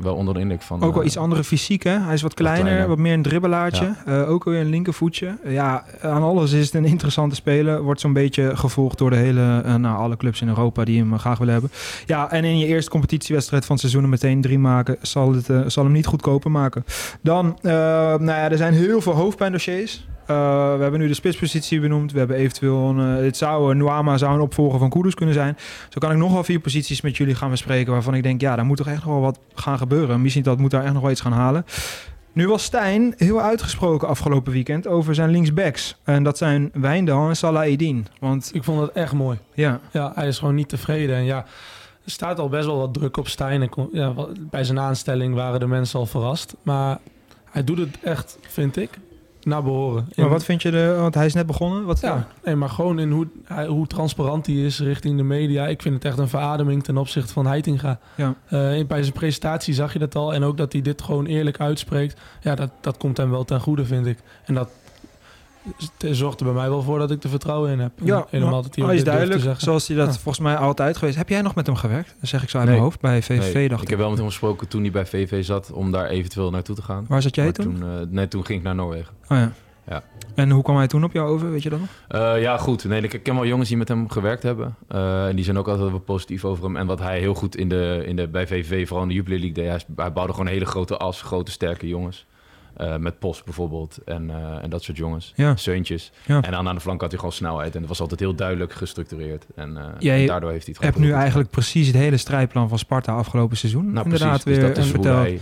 [0.00, 0.82] wel onder de indruk van...
[0.82, 1.98] ook wel iets andere fysiek, hè?
[1.98, 3.00] Hij is wat kleiner, wat, kleiner.
[3.00, 3.94] meer een dribbelaartje.
[4.26, 5.38] Ook weer een linkervoetje.
[5.44, 7.82] Ja, aan alles is het een interessante speler.
[7.82, 9.62] Wordt zo'n beetje gevolgd door de hele...
[9.78, 11.70] nou, alle clubs in Europa die eh, graag willen hebben.
[12.06, 14.96] Ja, en in je eerste competitiewedstrijd van het seizoen meteen drie maken...
[15.02, 16.84] zal, het, eh, zal hem niet goedkoper maken.
[17.20, 20.08] Dan, eh, nou ja, er zijn heel veel hoofdpijndossiers.
[20.26, 22.12] Eh, we hebben nu de spitspositie benoemd.
[22.12, 23.16] We hebben eventueel een...
[23.16, 25.56] eh, dit zou, uh, Nuama zou een opvolger van Kudus kunnen zijn.
[25.88, 27.92] Zo kan ik nog wel vier posities met jullie gaan bespreken...
[27.92, 30.22] waarvan ik denk, ja, daar moet toch echt nog wel wat gaan gebeuren.
[30.22, 31.64] Misschien dat moet daar echt nog wel iets gaan halen.
[32.32, 35.96] Nu was Stijn heel uitgesproken afgelopen weekend over zijn linksbacks.
[36.04, 38.06] En dat zijn Wijndal en Salah Eddin.
[38.20, 39.38] Want Ik vond dat echt mooi.
[39.54, 41.16] ja, Ja, hij is gewoon niet tevreden.
[41.16, 41.36] En ja,
[42.04, 43.62] er staat al best wel wat druk op Stijn.
[43.62, 46.54] En kon- ja, bij zijn aanstelling waren de mensen al verrast.
[46.62, 46.98] Maar
[47.50, 48.90] hij doet het echt, vind ik,
[49.42, 50.06] naar behoren.
[50.08, 50.94] In- maar wat vind je de...
[50.98, 51.84] Want hij is net begonnen.
[51.84, 53.26] Wat, Ja, nee, maar gewoon in hoe,
[53.68, 55.66] hoe transparant hij is richting de media.
[55.66, 57.98] Ik vind het echt een verademing ten opzichte van Heitinga.
[58.14, 58.34] Ja.
[58.72, 60.34] In- bij zijn presentatie zag je dat al.
[60.34, 62.20] En ook dat hij dit gewoon eerlijk uitspreekt.
[62.40, 64.18] Ja, dat, dat komt hem wel ten goede, vind ik.
[64.44, 64.68] En dat
[65.98, 67.92] zorgt er bij mij wel voor dat ik er vertrouwen in heb.
[68.02, 69.62] Ja, Helemaal dat hij is duidelijk, zeggen.
[69.62, 70.12] zoals hij dat Ja.
[70.12, 71.16] volgens mij altijd geweest.
[71.16, 72.14] Heb jij nog met hem gewerkt?
[72.20, 72.74] Dat zeg ik zo uit Nee.
[72.74, 73.90] mijn hoofd bij VVV, Nee, dacht ik ik.
[73.90, 76.82] heb wel met hem gesproken toen hij bij VV zat om daar eventueel naartoe te
[76.82, 77.04] gaan.
[77.08, 77.82] Waar zat jij Maar toen?
[77.82, 79.14] eh, nee, toen ging ik naar Noorwegen.
[79.28, 79.52] Oh ja.
[79.88, 80.02] Ja.
[80.34, 81.88] En hoe kwam hij toen op jou over, weet je dat nog?
[82.08, 82.84] Eh, ja, goed.
[82.84, 84.74] Nee, ik ken wel jongens die met hem gewerkt hebben.
[84.88, 86.76] Eh, en die zijn ook altijd wel positief over hem.
[86.76, 89.38] En wat hij heel goed in de, in de, bij VVV, vooral in de Jupiler
[89.38, 89.66] League, deed.
[89.72, 92.26] Hij, hij bouwde gewoon een hele grote as, grote sterke jongens.
[92.80, 95.32] Eh, met Post bijvoorbeeld en, eh, en dat soort jongens.
[95.36, 95.56] Ja.
[96.26, 96.42] Ja.
[96.42, 97.74] En dan aan de flank had hij gewoon snelheid.
[97.74, 99.46] En dat was altijd heel duidelijk gestructureerd.
[99.54, 102.68] En, eh, en daardoor heeft hij het hebt gewoon nu eigenlijk precies het hele strijdplan
[102.68, 103.92] van Sparta afgelopen seizoen.
[103.92, 104.44] Nou, inderdaad precies.
[104.44, 105.40] weer dus dat is verteld.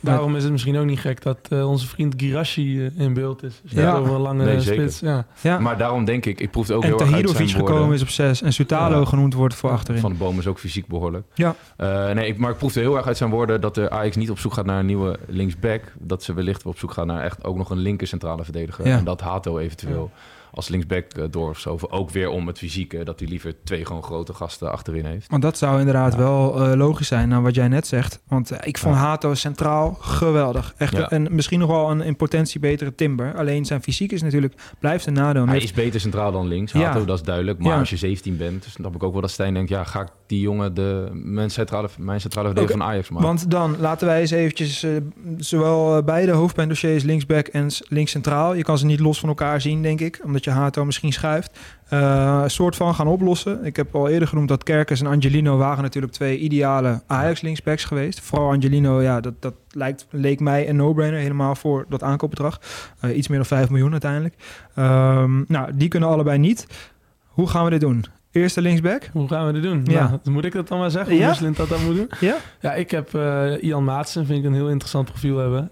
[0.00, 3.42] Daarom is het misschien ook niet gek dat uh, onze vriend Girashi uh, in beeld
[3.42, 3.60] is.
[3.62, 5.00] Dus ja, over een lange nee, spits.
[5.00, 5.26] Ja.
[5.40, 5.58] ja.
[5.58, 8.08] Maar daarom denk ik, ik proefde ook en heel erg uit zijn gekomen is op
[8.08, 10.00] 6 en Sutalo genoemd wordt voor achterin.
[10.00, 11.26] Van de Boom is ook fysiek behoorlijk.
[11.34, 11.54] Ja.
[11.78, 14.38] Uh, nee, maar ik proefde heel erg uit zijn woorden dat de Ajax niet op
[14.38, 15.82] zoek gaat naar een nieuwe linksback.
[15.98, 18.84] Dat ze wellicht op zoek gaan naar echt ook nog een linker centrale verdediger.
[18.84, 20.10] En dat Hato eventueel
[20.52, 21.78] als linksback uh, door of zo.
[21.88, 25.30] Ook weer om het fysieke, dat hij liever twee gewoon grote gasten achterin heeft.
[25.30, 28.20] Want dat zou inderdaad wel uh, logisch zijn, naar wat jij net zegt.
[28.28, 29.00] Want uh, ik vond ja.
[29.00, 30.74] Hato centraal geweldig.
[30.76, 31.10] Echt ja.
[31.10, 33.34] en misschien nog wel een in potentie betere Timber.
[33.36, 35.46] Alleen zijn fysiek is natuurlijk, blijft een nadeel.
[35.46, 37.58] Hij is beter centraal dan links, Hato, dat is duidelijk.
[37.58, 39.84] Maar als je 17 bent, dus dan heb ik ook wel dat Stijn denkt, ja,
[39.84, 42.86] ga ik die jongen de mijn centrale, mijn centrale verdediger okay.
[42.86, 43.26] van Ajax maken.
[43.26, 44.86] Want dan laten wij eens eventjes
[45.36, 48.54] zowel beide hoofdpijndossiers linksback en links centraal.
[48.54, 50.20] Je kan ze niet los van elkaar zien, denk ik.
[50.24, 51.58] Omdat je Hato misschien schuift.
[51.92, 53.64] Uh, soort van gaan oplossen.
[53.64, 57.84] Ik heb al eerder genoemd dat Kerkers en Angelino waren natuurlijk twee ideale Ajax linksbacks
[57.84, 58.20] geweest.
[58.20, 62.60] Vooral Angelino, ja, dat, dat lijkt, leek mij een no-brainer helemaal voor dat aankoopbedrag.
[63.04, 64.34] Uh, iets meer dan 5 miljoen uiteindelijk.
[64.76, 66.66] Um, nou, die kunnen allebei niet.
[67.26, 68.04] Hoe gaan we dit doen?
[68.30, 69.10] Eerste linksback.
[69.12, 69.82] Hoe gaan we dit doen?
[69.84, 70.08] Ja.
[70.08, 71.12] Nou, moet ik dat dan maar zeggen?
[71.12, 71.52] Hoe ja?
[71.52, 72.10] dat dan moet doen?
[72.20, 72.36] Ja.
[72.60, 75.68] Ja, ik heb uh, Ian Maatsen, vind ik een heel interessant profiel hebben.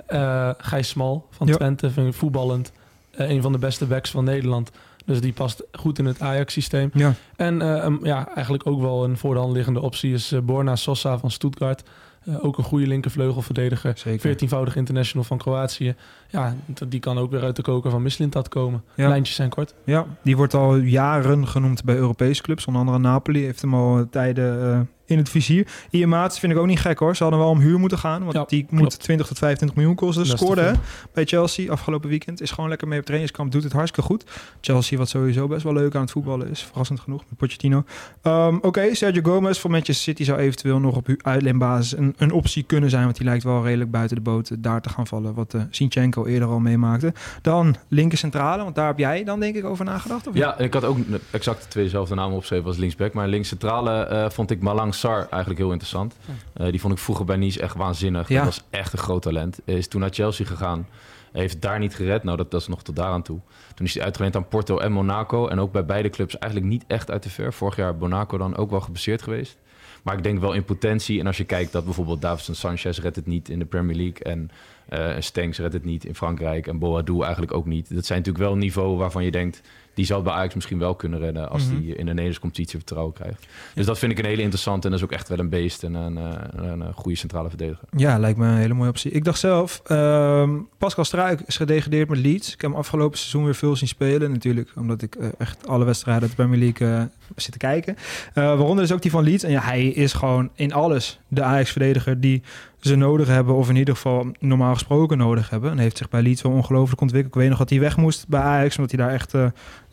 [0.58, 2.72] Gijs Smal van Twente, vind ik voetballend.
[3.20, 4.70] Uh, een van de beste backs van Nederland.
[5.04, 6.90] Dus die past goed in het Ajax-systeem.
[6.92, 7.14] Ja.
[7.36, 10.76] En um, ja, eigenlijk ook wel een voor de hand liggende optie is uh, Borna
[10.76, 11.82] Sosa van Stuttgart.
[12.24, 13.92] Uh, ook een goede linkervleugelverdediger.
[14.18, 15.94] Veertienvoudig international van Kroatië.
[16.28, 16.54] Ja,
[16.88, 18.82] die kan ook weer uit de koker van Mislintat komen.
[18.94, 19.08] Ja.
[19.08, 19.74] Lijntjes zijn kort.
[19.84, 22.66] Ja, die wordt al jaren genoemd bij Europese clubs.
[22.66, 25.66] Onder andere Napoli heeft hem al tijden in het vizier.
[25.90, 27.16] Ian Maats vind ik ook niet gek hoor.
[27.16, 28.20] Ze hadden wel om huur moeten gaan.
[28.22, 28.82] Want ja, die klopt.
[28.82, 30.26] moet 20 tot 25 miljoen kosten.
[30.26, 30.72] Scoorde hè,
[31.12, 32.40] bij Chelsea afgelopen weekend.
[32.40, 33.52] Is gewoon lekker mee op trainingskamp.
[33.52, 34.24] Doet het hartstikke goed.
[34.60, 36.62] Chelsea wat sowieso best wel leuk aan het voetballen is.
[36.62, 37.84] Verrassend genoeg met Pochettino.
[38.22, 42.32] Um, Oké, okay, Sergio Gomez voor Manchester City zou eventueel nog op uitleenbasis een, een
[42.32, 43.04] optie kunnen zijn.
[43.04, 45.34] Want die lijkt wel redelijk buiten de boot daar te gaan vallen.
[45.34, 47.12] Wat uh, Sinchenko eerder al meemaakte.
[47.42, 48.62] Dan linker centrale.
[48.62, 50.26] Want daar heb jij dan denk ik over nagedacht?
[50.26, 50.98] Of ja, ik had ook
[51.30, 53.12] exact twee dezelfde namen opgeschreven als linksback.
[53.12, 56.16] Maar links centrale uh, vond ik Malang Sar eigenlijk heel interessant.
[56.56, 58.28] Uh, die vond ik vroeger bij Nice echt waanzinnig.
[58.28, 58.36] Ja.
[58.36, 59.60] Dat was echt een groot talent.
[59.64, 60.86] Is toen naar Chelsea gegaan.
[61.32, 62.24] Heeft daar niet gered.
[62.24, 63.40] Nou, dat, dat is nog tot daaraan toe.
[63.74, 65.48] Toen is hij uitgeleend aan Porto en Monaco.
[65.48, 67.52] En ook bij beide clubs eigenlijk niet echt uit de ver.
[67.52, 69.58] Vorig jaar Monaco dan ook wel gebaseerd geweest.
[70.02, 71.20] Maar ik denk wel in potentie.
[71.20, 74.22] En als je kijkt dat bijvoorbeeld Davidson Sanchez redt het niet in de Premier League.
[74.22, 74.50] En
[74.88, 76.66] uh, Stenks redt het niet in Frankrijk.
[76.66, 77.94] En Boadou eigenlijk ook niet.
[77.94, 79.60] Dat zijn natuurlijk wel niveau waarvan je denkt
[79.96, 81.80] die zou bij Ajax misschien wel kunnen redden als mm-hmm.
[81.80, 83.46] die in de Nederlandse competitie vertrouwen krijgt.
[83.74, 85.82] Dus dat vind ik een hele interessante en dat is ook echt wel een beest
[85.82, 87.88] en een, een, een, een goede centrale verdediger.
[87.96, 89.10] Ja, lijkt me een hele mooie optie.
[89.10, 92.52] Ik dacht zelf, uh, Pascal Struik is gedegradeerd met Leeds.
[92.52, 95.84] Ik heb hem afgelopen seizoen weer veel zien spelen natuurlijk, omdat ik uh, echt alle
[95.84, 97.02] wedstrijden uit de Premier League uh,
[97.36, 97.96] zit te kijken.
[98.34, 99.44] waaronder is ook die van Leeds.
[99.44, 102.42] En ja, hij is gewoon in alles de Ajax-verdediger die
[102.80, 105.70] ze nodig hebben, of in ieder geval normaal gesproken nodig hebben.
[105.70, 107.34] En heeft zich bij Leeds wel ongelooflijk ontwikkeld.
[107.34, 109.46] Ik weet nog dat hij weg moest bij Ajax, omdat hij daar echt uh,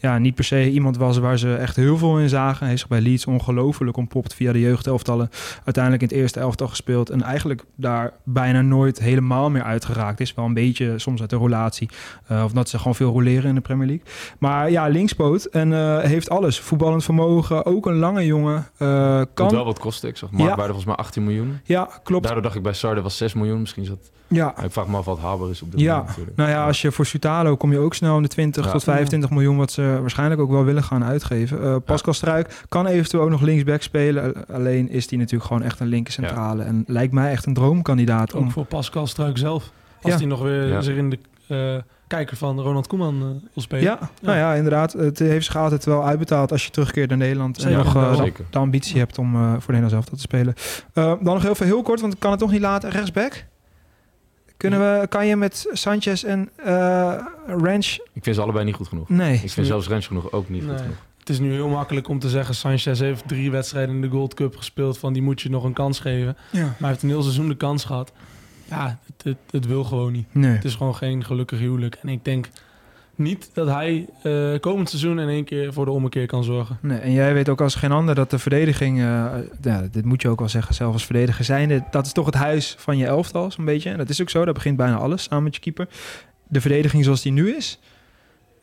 [0.03, 2.59] ja, niet per se iemand was waar ze echt heel veel in zagen.
[2.59, 5.29] Hij heeft zich bij Leeds ongelooflijk ontpopt via de jeugdelftallen.
[5.63, 10.33] Uiteindelijk in het eerste elftal gespeeld en eigenlijk daar bijna nooit helemaal meer uitgeraakt is.
[10.33, 11.89] Wel een beetje soms uit de roulatie,
[12.31, 14.05] uh, of dat ze gewoon veel roleren in de Premier League.
[14.39, 16.59] Maar ja, linkspoot en uh, heeft alles.
[16.59, 18.67] Voetballend vermogen, ook een lange jongen.
[18.77, 19.27] kan...
[19.35, 20.67] Moet wel wat kosten, ik zag marktwaarde ja.
[20.67, 21.59] volgens mij 18 miljoen.
[21.63, 22.23] Ja, klopt.
[22.23, 24.11] Daardoor dacht ik bij Sarde was 6 miljoen, misschien is dat...
[24.33, 24.63] Ja.
[24.63, 25.91] Ik vraag me af wat haalbaar is op dit ja.
[25.91, 26.37] moment natuurlijk.
[26.37, 28.71] Nou ja, als je voor Sutalo kom je ook snel in de 20 ja.
[28.71, 29.35] tot 25 ja.
[29.35, 29.57] miljoen...
[29.57, 31.63] wat ze waarschijnlijk ook wel willen gaan uitgeven.
[31.63, 34.47] Uh, Pascal Struik kan eventueel ook nog linksback spelen.
[34.47, 36.63] Alleen is die natuurlijk gewoon echt een linker centrale.
[36.63, 38.33] En lijkt mij echt een droomkandidaat.
[38.33, 38.51] Ook om...
[38.51, 39.71] voor Pascal Struik zelf.
[40.01, 41.19] Als hij nog weer zich in de...
[41.47, 41.75] Uh,
[42.07, 43.83] kijker van Ronald Koeman uh, wil spelen.
[43.83, 44.93] Ja, ja, nou ja, inderdaad.
[44.93, 48.25] Het heeft zich altijd wel uitbetaald als je terugkeert naar Nederland zeker, en nog uh,
[48.49, 50.53] de ambitie hebt om uh, voor Nederland zelf te spelen.
[50.93, 52.89] dan nog heel veel heel kort, want ik kan het toch niet laten.
[52.89, 53.45] Rechtsback.
[54.69, 56.49] Kunnen we, kan je met Sanchez en
[57.47, 57.97] Ranch...
[58.13, 59.09] Ik vind ze allebei niet goed genoeg.
[59.09, 59.39] Nee.
[59.43, 60.71] Ik vind zelfs Ranch genoeg ook niet nee.
[60.71, 60.97] goed genoeg.
[61.19, 62.55] Het is nu heel makkelijk om te zeggen...
[62.55, 64.97] Sanchez heeft drie wedstrijden in de Gold Cup gespeeld...
[64.97, 66.37] van die moet je nog een kans geven.
[66.49, 66.61] Ja.
[66.61, 68.11] Maar hij heeft een heel seizoen de kans gehad.
[68.65, 70.27] Ja, het, het, het wil gewoon niet.
[70.31, 70.51] Nee.
[70.51, 71.97] Het is gewoon geen gelukkig huwelijk.
[72.01, 72.49] En ik denk
[73.15, 76.77] niet dat hij uh, komend seizoen in één keer voor de ommekeer kan zorgen.
[76.81, 80.21] Nee, en jij weet ook als geen ander dat de verdediging, uh, ja, dit moet
[80.21, 83.05] je ook wel zeggen, zelf als verdediger zijnde, dat is toch het huis van je
[83.05, 83.89] elftal, zo'n beetje.
[83.89, 85.87] En dat is ook zo, daar begint bijna alles samen met je keeper.
[86.47, 87.79] De verdediging zoals die nu is,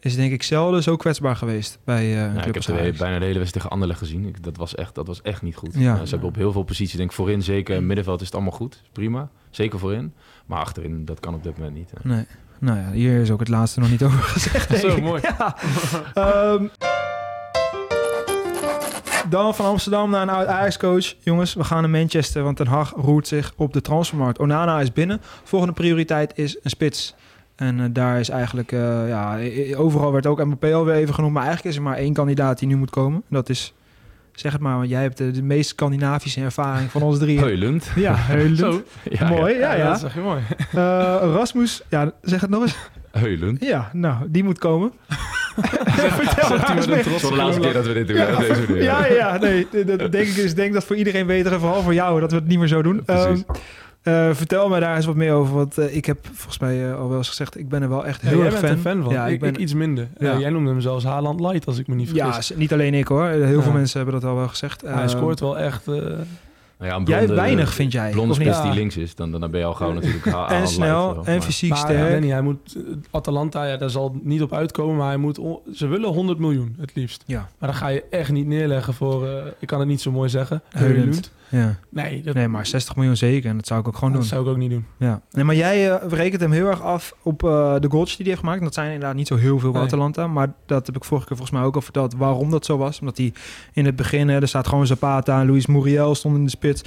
[0.00, 3.38] is denk ik zelden zo kwetsbaar geweest bij uh, Ik heb de bijna de hele
[3.38, 4.26] wedstrijd tegen Anderlecht gezien.
[4.26, 5.74] Ik, dat, was echt, dat was echt niet goed.
[5.74, 5.94] Ja.
[5.94, 8.52] Uh, ze hebben op heel veel posities, denk ik voorin zeker, middenveld is het allemaal
[8.52, 9.30] goed, prima.
[9.50, 10.14] Zeker voorin.
[10.46, 11.90] Maar achterin, dat kan op dit moment niet.
[11.90, 12.08] Hè.
[12.08, 12.26] Nee.
[12.60, 14.78] Nou ja, hier is ook het laatste nog niet over gezegd.
[14.80, 15.22] Zo mooi.
[15.22, 15.56] Ja.
[16.52, 16.70] um,
[19.28, 21.14] Dan van Amsterdam naar een oud Ajax-coach.
[21.18, 24.38] Jongens, we gaan naar Manchester, want Ten Hag roert zich op de transfermarkt.
[24.38, 25.20] Onana is binnen.
[25.44, 27.14] Volgende prioriteit is een spits.
[27.56, 29.38] En uh, daar is eigenlijk, uh, ja,
[29.76, 31.32] overal werd ook Mbappé alweer even genoemd.
[31.32, 33.22] Maar eigenlijk is er maar één kandidaat die nu moet komen.
[33.28, 33.74] Dat is,
[34.32, 37.38] zeg het maar, want jij hebt de, de meest Scandinavische ervaring van ons drie.
[37.38, 37.90] Heulend.
[37.96, 38.82] Ja, Heulend.
[39.10, 39.78] Ja, mooi, ja, ja.
[39.78, 39.90] ja.
[39.90, 40.40] Dat zeg je mooi.
[40.74, 42.76] Uh, Rasmus, ja, zeg het nog eens.
[43.10, 43.64] Heulend.
[43.64, 44.92] Ja, nou, die moet komen.
[45.60, 48.16] Vertel het is de laatste keer dat we dit doen.
[48.16, 48.82] Ja, deze video.
[48.82, 49.66] ja, ja, nee.
[49.84, 52.36] Dat denk ik is denk dat voor iedereen beter en vooral voor jou dat we
[52.36, 53.02] het niet meer zo doen.
[53.06, 53.44] Um,
[54.04, 55.54] uh, vertel me daar eens wat meer over.
[55.54, 58.06] Want uh, ik heb volgens mij uh, al wel eens gezegd, ik ben er wel
[58.06, 58.78] echt heel ja, erg fan.
[58.78, 59.12] fan van.
[59.12, 60.08] Ja, ik, ik ben ik iets minder.
[60.18, 60.38] Ja.
[60.38, 62.48] jij noemde hem zelfs Haaland Light, als ik me niet vergis.
[62.48, 63.26] Ja, niet alleen ik hoor.
[63.26, 64.82] Heel veel mensen hebben dat al wel gezegd.
[64.86, 65.86] Hij scoort wel echt.
[66.80, 68.10] Nou ja, blonde, jij weinig, vind jij?
[68.10, 68.62] Blonde spits ja.
[68.62, 70.26] die links is, dan, dan ben je al gauw natuurlijk...
[70.26, 72.12] en snel, en fysiek sterk.
[72.12, 72.76] Ja, niet, hij moet,
[73.10, 75.40] Atalanta, ja, daar zal niet op uitkomen, maar hij moet...
[75.72, 77.22] Ze willen 100 miljoen, het liefst.
[77.26, 77.48] Ja.
[77.58, 79.26] Maar dan ga je echt niet neerleggen voor...
[79.26, 80.62] Uh, ik kan het niet zo mooi zeggen.
[80.68, 81.32] Heulend.
[81.50, 81.76] Ja.
[81.88, 83.50] Nee, dat, nee, maar 60 miljoen zeker.
[83.50, 84.30] En dat zou ik ook gewoon dat doen.
[84.30, 84.86] Dat zou ik ook niet doen.
[85.08, 85.22] Ja.
[85.30, 88.26] Nee, maar jij uh, rekent hem heel erg af op uh, de goals die hij
[88.26, 88.62] heeft gemaakt.
[88.62, 89.88] Dat zijn inderdaad niet zo heel veel bij nee.
[89.88, 90.26] Atalanta.
[90.26, 93.00] Maar dat heb ik vorige keer volgens mij ook al verteld waarom dat zo was.
[93.00, 93.32] Omdat hij
[93.72, 96.82] in het begin, hè, er staat gewoon Zapata en Luis Muriel stonden in de spits.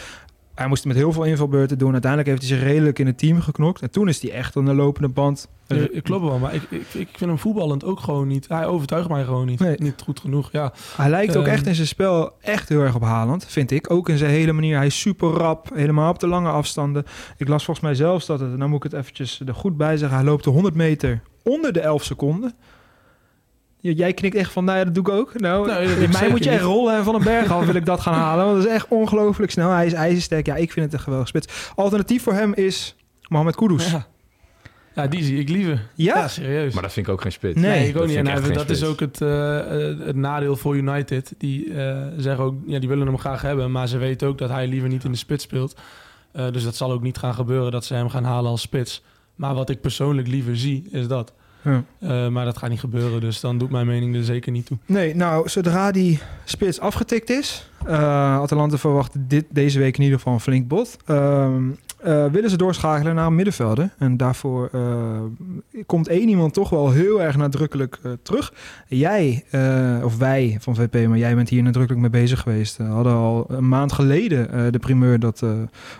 [0.56, 1.92] Hij moest met heel veel invalbeurten doen.
[1.92, 3.82] Uiteindelijk heeft hij zich redelijk in het team geknokt.
[3.82, 5.48] En toen is hij echt aan de lopende band.
[5.68, 8.48] Ja, klopt wel, maar ik, ik, ik vind hem voetballend ook gewoon niet.
[8.48, 9.60] Hij overtuigt mij gewoon niet.
[9.60, 9.76] Nee.
[9.78, 10.52] Niet goed genoeg.
[10.52, 10.74] Ja.
[10.96, 13.92] Hij lijkt ook uh, echt in zijn spel echt heel erg op Haaland, vind ik.
[13.92, 14.78] Ook in zijn hele manier.
[14.78, 17.06] Hij is super rap, helemaal op de lange afstanden.
[17.38, 19.98] Ik las volgens mij zelfs dat het, nou moet ik het eventjes er goed bij
[19.98, 20.18] zeggen.
[20.18, 22.54] Hij loopt de 100 meter onder de 11 seconden.
[23.91, 25.39] Jij knikt echt van, nou ja, dat doe ik ook.
[25.39, 28.13] Nou, nee, mij moet je echt rollen van een berg af, wil ik dat gaan
[28.28, 28.46] halen.
[28.46, 29.69] Want dat is echt ongelooflijk snel.
[29.69, 30.46] Hij is ijzersterk.
[30.46, 31.72] Ja, ik vind het een geweldig spits.
[31.76, 32.96] Alternatief voor hem is
[33.28, 33.91] Mohamed Kudus.
[33.91, 34.08] Ja.
[34.96, 35.08] ja.
[35.08, 35.82] die zie ik liever.
[35.96, 36.15] Ja?
[36.17, 36.28] ja?
[36.28, 36.74] serieus.
[36.74, 37.60] Maar dat vind ik ook geen spits.
[37.60, 38.15] Nee, nee ik ook niet.
[38.15, 38.69] En dat spits.
[38.69, 39.58] is ook het, uh,
[40.06, 41.34] het nadeel voor United.
[41.38, 43.72] Die uh, zeggen ook, ja, die willen hem graag hebben.
[43.72, 45.76] Maar ze weten ook dat hij liever niet in de spits speelt.
[46.34, 49.04] Uh, dus dat zal ook niet gaan gebeuren dat ze hem gaan halen als spits.
[49.36, 51.34] Maar wat ik persoonlijk liever zie, is dat.
[51.63, 51.84] Ja.
[51.99, 54.78] Uh, maar dat gaat niet gebeuren, dus dan doet mijn mening er zeker niet toe.
[54.86, 57.69] Nee, nou, zodra die spits afgetikt is...
[57.88, 60.97] Uh, Atalanta verwacht dit, deze week in ieder geval een flink bot.
[62.06, 63.89] Uh, willen ze doorschakelen naar een middenvelder.
[63.98, 65.22] En daarvoor eh,
[65.86, 68.54] komt één iemand toch wel heel erg nadrukkelijk uh, terug.
[68.88, 69.46] Jij,
[70.04, 72.78] of wij van VP, maar jij bent hier nadrukkelijk mee bezig geweest.
[72.78, 75.44] We hadden al een maand geleden de primeur dat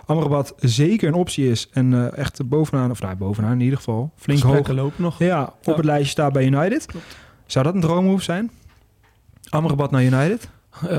[0.06, 1.68] Amrabat zeker een optie is.
[1.72, 4.68] En echt bovenaan, of nou, bovenaan in ieder geval, flink hoog.
[4.68, 5.18] lopen nog.
[5.18, 5.74] Ja, op ja.
[5.74, 6.86] het lijstje staat bij United.
[6.86, 7.16] Klopt.
[7.46, 8.50] Zou dat een droommove zijn?
[9.48, 10.48] Amrabat naar United?
[10.82, 10.90] Uh,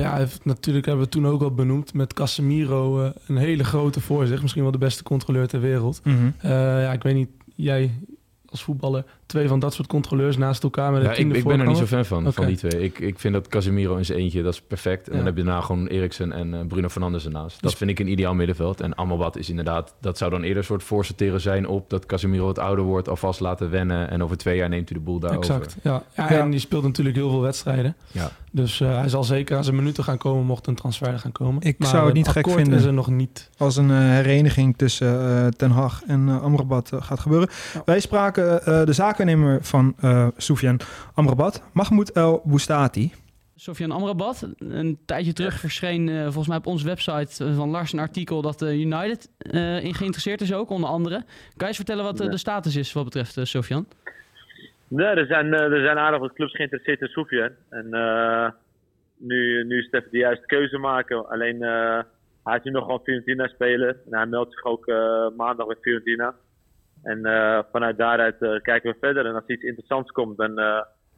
[0.00, 4.26] ja, natuurlijk hebben we toen ook al benoemd met Casemiro uh, een hele grote voor
[4.26, 4.40] zich.
[4.42, 6.00] Misschien wel de beste controleur ter wereld.
[6.04, 6.34] Mm -hmm.
[6.44, 6.50] uh,
[6.82, 7.90] ja, ik weet niet, jij
[8.50, 11.66] als voetballer twee van dat soort controleurs naast elkaar met ja, ik, ik ben er
[11.66, 12.32] niet zo fan van, okay.
[12.32, 12.82] van die twee.
[12.82, 15.06] Ik, ik vind dat Casemiro in zijn eentje, dat is perfect.
[15.06, 15.16] En ja.
[15.16, 17.62] dan heb je daarna gewoon Eriksen en uh, Bruno Fernandes ernaast.
[17.62, 18.80] Dat vind ik een ideaal middenveld.
[18.80, 22.44] En Amrabat is inderdaad, dat zou dan eerder een soort voorsorteren zijn op dat Casemiro
[22.44, 24.10] wat ouder wordt, alvast laten wennen.
[24.10, 25.54] En over twee jaar neemt hij de boel daarover.
[25.54, 26.02] Exact, ja.
[26.16, 27.96] ja, En die speelt natuurlijk heel veel wedstrijden.
[28.12, 28.30] Ja.
[28.50, 31.62] Dus uh, hij zal zeker aan zijn minuten gaan komen mocht een transfer gaan komen.
[31.62, 33.50] Ik maar zou het niet gek vinden is er nog niet.
[33.56, 37.48] als een uh, hereniging tussen uh, Ten Hag en Amrabat gaat gebeuren.
[37.74, 37.82] Ja.
[37.84, 39.94] Wij spraken de zakennemer van
[40.36, 40.78] Soufiane
[41.14, 43.12] Amrabat, Mahmoud El Boustati.
[43.60, 44.46] Sofian Amrabat.
[44.58, 48.62] Een tijdje terug verscheen uh, volgens mij op onze website van Lars een artikel dat
[48.62, 51.16] uh, United uh, in geïnteresseerd is ook, onder andere.
[51.16, 53.86] Kan je eens vertellen wat de status is wat betreft Sofian?
[54.90, 57.50] Nee, er zijn, er zijn aardig wat clubs geïnteresseerd in Sofian.
[57.68, 57.86] En
[59.18, 61.28] nu, nu is het de juiste keuze maken.
[61.28, 61.60] Alleen
[62.44, 63.88] hij is nu nog gewoon Fiorentina speler.
[63.88, 64.86] En hij meldt zich ook
[65.36, 66.34] maandag bij Fiorentina.
[67.02, 67.20] En
[67.72, 69.26] vanuit daaruit kijken we verder.
[69.26, 70.52] En als iets interessants komt, dan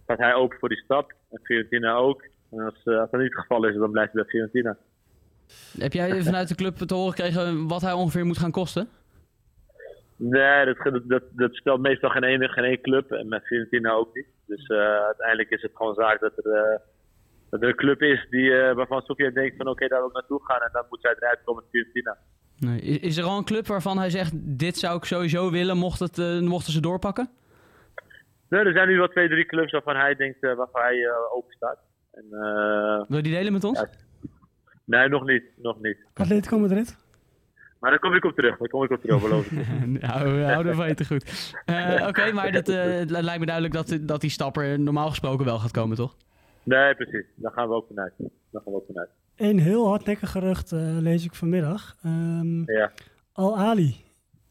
[0.02, 1.12] staat hij open voor die stap.
[1.30, 2.22] En Fiorentina ook.
[2.52, 4.76] En als, uh, als dat niet het geval is, dan blijft hij bij Fiorentina.
[5.78, 8.88] Heb jij vanuit de club te horen gekregen wat hij ongeveer moet gaan kosten?
[10.30, 13.12] Nee, dat, dat, dat stelt meestal geen ene, geen één club.
[13.12, 14.26] En met Fiorentina ook niet.
[14.46, 16.78] Dus uh, uiteindelijk is het gewoon zaak dat er, uh,
[17.50, 20.14] dat er een club is die, waarvan Sofia denkt van oké, okay, daar wil ik
[20.14, 20.60] naartoe gaan.
[20.60, 22.18] En dan moet zij eruit komen met Fiorentina.
[22.58, 22.80] Nee.
[22.80, 26.16] Is er al een club waarvan hij zegt, dit zou ik sowieso willen, mocht het,
[26.40, 27.28] mochten ze doorpakken?
[28.48, 31.34] Nee, er zijn nu wel twee, drie clubs waarvan hij denkt, uh, waarvan hij uh,
[31.34, 31.78] open staat.
[32.12, 33.80] En, uh, Wil je die delen met ons?
[33.80, 33.88] Ja.
[34.84, 35.44] Nee, nog niet.
[35.56, 35.96] Nog niet.
[36.14, 36.96] Atletico Madrid?
[37.82, 38.58] Maar daar kom ik op terug.
[38.58, 39.66] Daar kom ik op terug, beloof ik.
[40.02, 41.54] nou, we houden van je te goed.
[41.98, 45.58] Oké, okay, maar dat, het lijkt me duidelijk dat, dat die stapper normaal gesproken wel
[45.58, 46.16] gaat komen, toch?
[46.62, 47.24] Nee, precies.
[47.34, 48.12] Daar gaan we ook vanuit.
[48.18, 49.08] Daar gaan we ook vanuit.
[49.36, 51.96] Een heel hardnekkig gerucht lees ik vanmiddag.
[52.04, 52.92] Um, ja.
[53.32, 53.96] Al Ali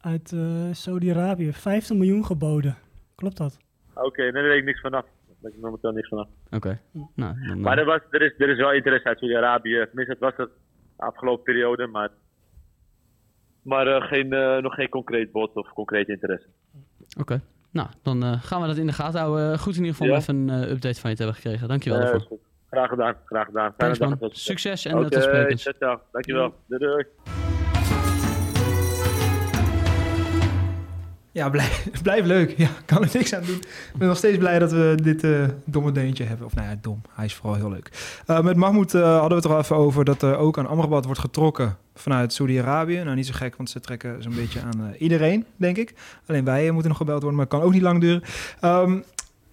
[0.02, 0.36] uit
[0.72, 2.78] Saudi-Arabië, 15 miljoen geboden.
[3.16, 3.58] Klopt dat?
[3.94, 5.06] Oké, okay, daar weet ik niks vanaf.
[5.42, 6.28] weet ik momenteel niks vanaf.
[6.52, 6.80] Oké.
[7.16, 9.86] Nou, dan, Maar er, was, er, is, er is wel interesse uit Saudi-Arabië.
[9.86, 10.50] Tenminste, het was er
[10.98, 12.10] de afgelopen periode, maar,
[13.62, 16.48] maar eh, geen, eh, nog geen concreet bod of concreet interesse.
[17.20, 17.42] Oké.
[17.72, 19.60] Nou, dan eh, gaan we dat in de gaten houden.
[19.60, 20.14] Goed in ieder geval Ja.
[20.14, 21.68] om even een update van je te hebben gekregen.
[21.68, 22.38] Dankjewel Eh, daarvoor.
[22.70, 23.74] Graag gedaan, graag gedaan.
[23.78, 24.44] Fijne Thanks.
[24.44, 26.00] Succes en, Oké, tot ciao, ciao.
[26.12, 26.54] Dankjewel.
[26.68, 27.41] Doei, doei.
[31.34, 32.54] Ja, blijf, blijf leuk.
[32.58, 33.56] Ja, kan er niks aan doen.
[33.56, 36.46] Ik ben nog steeds blij dat we dit eh, domme deuntje hebben.
[36.46, 37.02] Of nou ja, dom.
[37.14, 37.90] Hij is vooral heel leuk.
[38.26, 40.68] Eh, met Mahmoud eh, hadden we het er al even over dat er ook aan
[40.68, 43.04] Amrabat wordt getrokken vanuit Saudi-Arabië.
[43.04, 45.94] Nou, niet zo gek, want ze trekken zo'n beetje aan iedereen, denk ik.
[46.28, 48.24] Alleen wij moeten nog gebeld worden, maar het kan ook niet lang duren.
[48.60, 49.00] Ehm,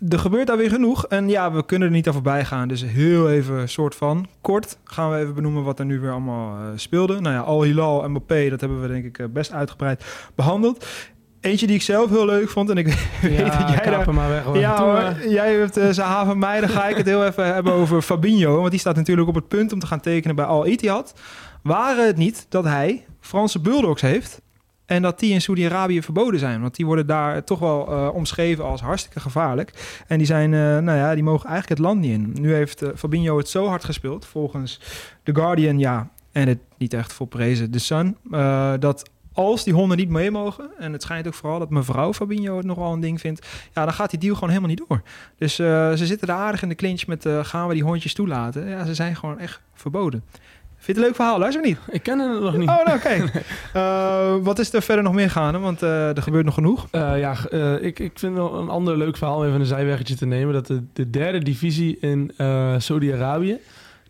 [0.09, 1.07] er gebeurt daar weer genoeg.
[1.07, 2.69] En ja, we kunnen er niet aan voorbij gaan.
[2.69, 6.59] Dus heel even soort van kort gaan we even benoemen wat er nu weer allemaal
[6.59, 7.21] eh, speelde.
[7.21, 10.87] Nou ja, Al Hilal en Mbappé, dat hebben we denk ik best uitgebreid behandeld.
[11.41, 12.71] Eentje die ik zelf heel leuk vond.
[12.71, 12.87] En ik
[13.23, 14.15] weet dat jij daar...
[14.15, 14.59] maar weg, hoor.
[14.59, 16.61] Ja hoor, jij hebt uh, Zaha van mij.
[16.61, 18.59] Dan ga ik het heel even hebben over Fabinho.
[18.59, 21.15] Want die staat natuurlijk op het punt om te gaan tekenen bij Al Ittihad.
[21.63, 24.41] Waren het niet dat hij Franse bulldogs heeft...
[24.89, 26.61] En dat die in Saudi-Arabië verboden zijn.
[26.61, 30.01] Want die worden daar toch wel uh, omschreven als hartstikke gevaarlijk.
[30.07, 32.37] En die zijn, uh, nou ja, die mogen eigenlijk het land niet in.
[32.41, 34.81] Nu heeft uh, Fabinho het zo hard gespeeld, volgens
[35.23, 38.17] The Guardian, ja, en het niet echt volprezen, The Sun,
[38.81, 42.57] dat als die honden niet mee mogen, en het schijnt ook vooral dat mevrouw Fabinho
[42.57, 45.03] het nogal een ding vindt, ja, dan gaat die deal gewoon helemaal niet door.
[45.37, 48.15] Dus uh, ze zitten daar aardig in de clinch met uh, gaan we die hondjes
[48.15, 48.69] toelaten.
[48.69, 50.23] Ja, ze zijn gewoon echt verboden.
[50.31, 51.39] Vind je het een leuk verhaal?
[51.39, 51.79] Luister niet.
[51.91, 52.69] Ik ken het nog niet.
[52.69, 53.29] Oh, nou, oké.
[53.73, 54.37] Okay.
[54.37, 55.59] uh, wat is er verder nog meer gaande?
[55.59, 56.87] Want uh, er gebeurt nog genoeg.
[56.93, 60.27] Uh, ja, ik, ik vind wel een ander leuk verhaal om even een zijweggetje te
[60.27, 60.55] nemen.
[60.55, 62.33] Dat de, de derde divisie in
[62.79, 63.59] Saudi-Arabië,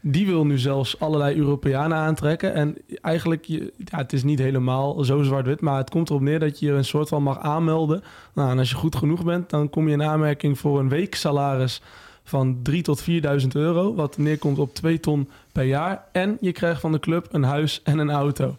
[0.00, 2.54] die wil nu zelfs allerlei Europeanen aantrekken.
[2.54, 6.58] En eigenlijk, ja, het is niet helemaal zo zwart-wit, maar het komt erop neer dat
[6.58, 8.02] je je een soort van mag aanmelden.
[8.34, 11.82] Nou, en als je goed genoeg bent, dan kom je in aanmerking voor een weeksalaris
[12.24, 16.04] van 3 tot 4.000 euro, wat neerkomt op 2 ton per jaar.
[16.12, 18.56] En je krijgt van de club een huis en een auto.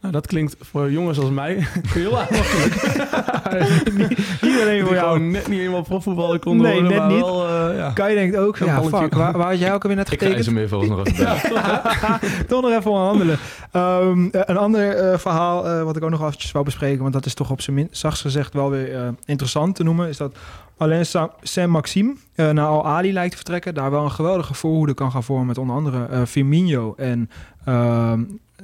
[0.00, 1.54] Nou, dat klinkt voor jongens als mij
[1.88, 2.74] heel aantrekkelijk.
[3.98, 5.20] niet, niet alleen voor jou.
[5.20, 7.20] net niet helemaal profvoetballer konden nee, worden, net maar niet.
[7.20, 7.70] wel...
[7.70, 7.90] Uh, ja.
[7.90, 10.38] Kan je denkt ook, ja, fuck, waar, waar had jij ook alweer net getekend?
[10.38, 13.38] Ik ga meer volgens nog even Toch nog even onderhandelen.
[13.72, 17.26] Um, een ander uh, verhaal uh, wat ik ook nog eventjes wou bespreken, want dat
[17.26, 20.36] is toch op zijn minst, zachtst gezegd wel weer uh, interessant te noemen, is dat
[20.76, 21.06] Alain
[21.42, 23.74] Saint-Maxime uh, naar Al-Ali lijkt te vertrekken.
[23.74, 27.30] Daar wel een geweldige voorhoede kan gaan vormen met onder andere uh, Firmino en,
[27.68, 28.12] uh,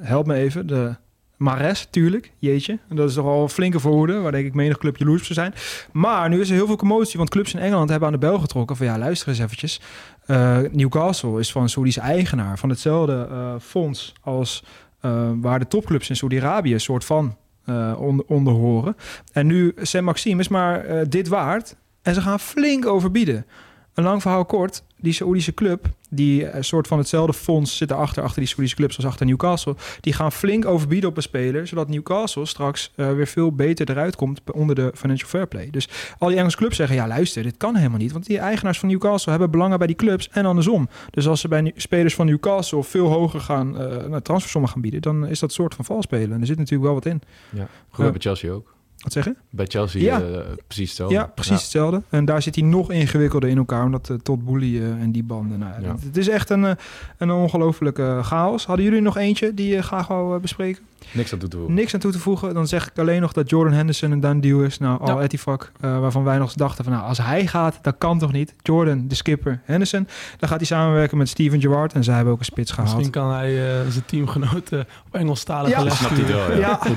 [0.01, 0.95] help me even, de
[1.37, 2.79] Mares, tuurlijk, jeetje.
[2.89, 5.53] Dat is toch al een flinke voorhoede, waar denk ik menig club jaloers zijn.
[5.91, 8.39] Maar nu is er heel veel commotie, want clubs in Engeland hebben aan de bel
[8.39, 9.81] getrokken van ja, luister eens eventjes.
[10.27, 14.63] Uh, Newcastle is van een Saoedische eigenaar van hetzelfde uh, fonds als
[15.01, 17.35] uh, waar de topclubs in Saudi-Arabië een soort van
[17.97, 18.95] onder, onder horen.
[19.31, 23.45] En nu, Sam Maxime is maar dit waard en ze gaan flink overbieden.
[23.93, 28.23] Een lang verhaal kort, die Saoedische club, die een soort van hetzelfde fonds zit erachter,
[28.23, 31.89] achter die Saoedische clubs als achter Newcastle, die gaan flink overbieden op een speler, zodat
[31.89, 35.69] Newcastle straks uh, weer veel beter eruit komt onder de financial fair play.
[35.69, 38.79] Dus al die Engelse clubs zeggen, ja luister, dit kan helemaal niet, want die eigenaars
[38.79, 40.89] van Newcastle hebben belangen bij die clubs en andersom.
[41.09, 45.01] Dus als ze bij spelers van Newcastle veel hoger gaan, uh, nou, transfersommen gaan bieden,
[45.01, 46.31] dan is dat soort van valspelen.
[46.31, 47.21] En er zit natuurlijk wel wat in.
[47.49, 48.76] Ja, goed bij Chelsea ook.
[49.07, 49.37] Wat zeggen?
[49.49, 50.21] Bij Chelsea ja.
[50.21, 51.15] uh, precies hetzelfde.
[51.15, 51.61] Ja, precies ja.
[51.61, 52.01] hetzelfde.
[52.09, 55.23] En daar zit hij nog ingewikkelder in elkaar, omdat uh, tot Boelie uh, en die
[55.23, 55.59] banden.
[55.59, 55.91] Nou, ja.
[55.91, 56.77] het, het is echt een,
[57.17, 58.65] een ongelofelijke chaos.
[58.65, 60.83] Hadden jullie nog eentje die je graag wou bespreken?
[61.11, 61.75] Niks aan toe te voegen.
[61.75, 62.53] Niks aan toe te voegen.
[62.53, 64.77] Dan zeg ik alleen nog dat Jordan Henderson een done deal is.
[64.77, 65.21] Nou, al.
[65.21, 68.53] Etifak, waarvan wij nog dachten van, nou, als hij gaat, dat kan toch niet?
[68.61, 70.07] Jordan, de skipper, Henderson.
[70.37, 72.89] Dan gaat hij samenwerken met Steven Gerrard en zij hebben ook een spits gehaald.
[72.89, 73.53] Misschien kan hij
[73.89, 75.83] zijn teamgenoten op Engelstalige ja.
[75.83, 76.57] les Snapt hij wel, ja.
[76.57, 76.79] ja.
[76.81, 76.95] Hoe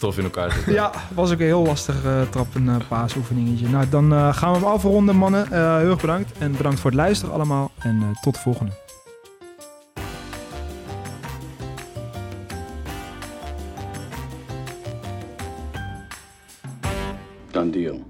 [0.00, 0.74] de, in elkaar zit.
[0.74, 3.68] Ja, was heel lastig uh, trap een uh, paasoefeningetje.
[3.68, 5.48] Nou, dan uh, gaan we hem afronden, mannen.
[5.48, 6.38] heel erg bedankt.
[6.38, 7.70] En bedankt voor het luisteren allemaal.
[7.78, 8.72] En tot de volgende.
[17.50, 18.09] Done deal.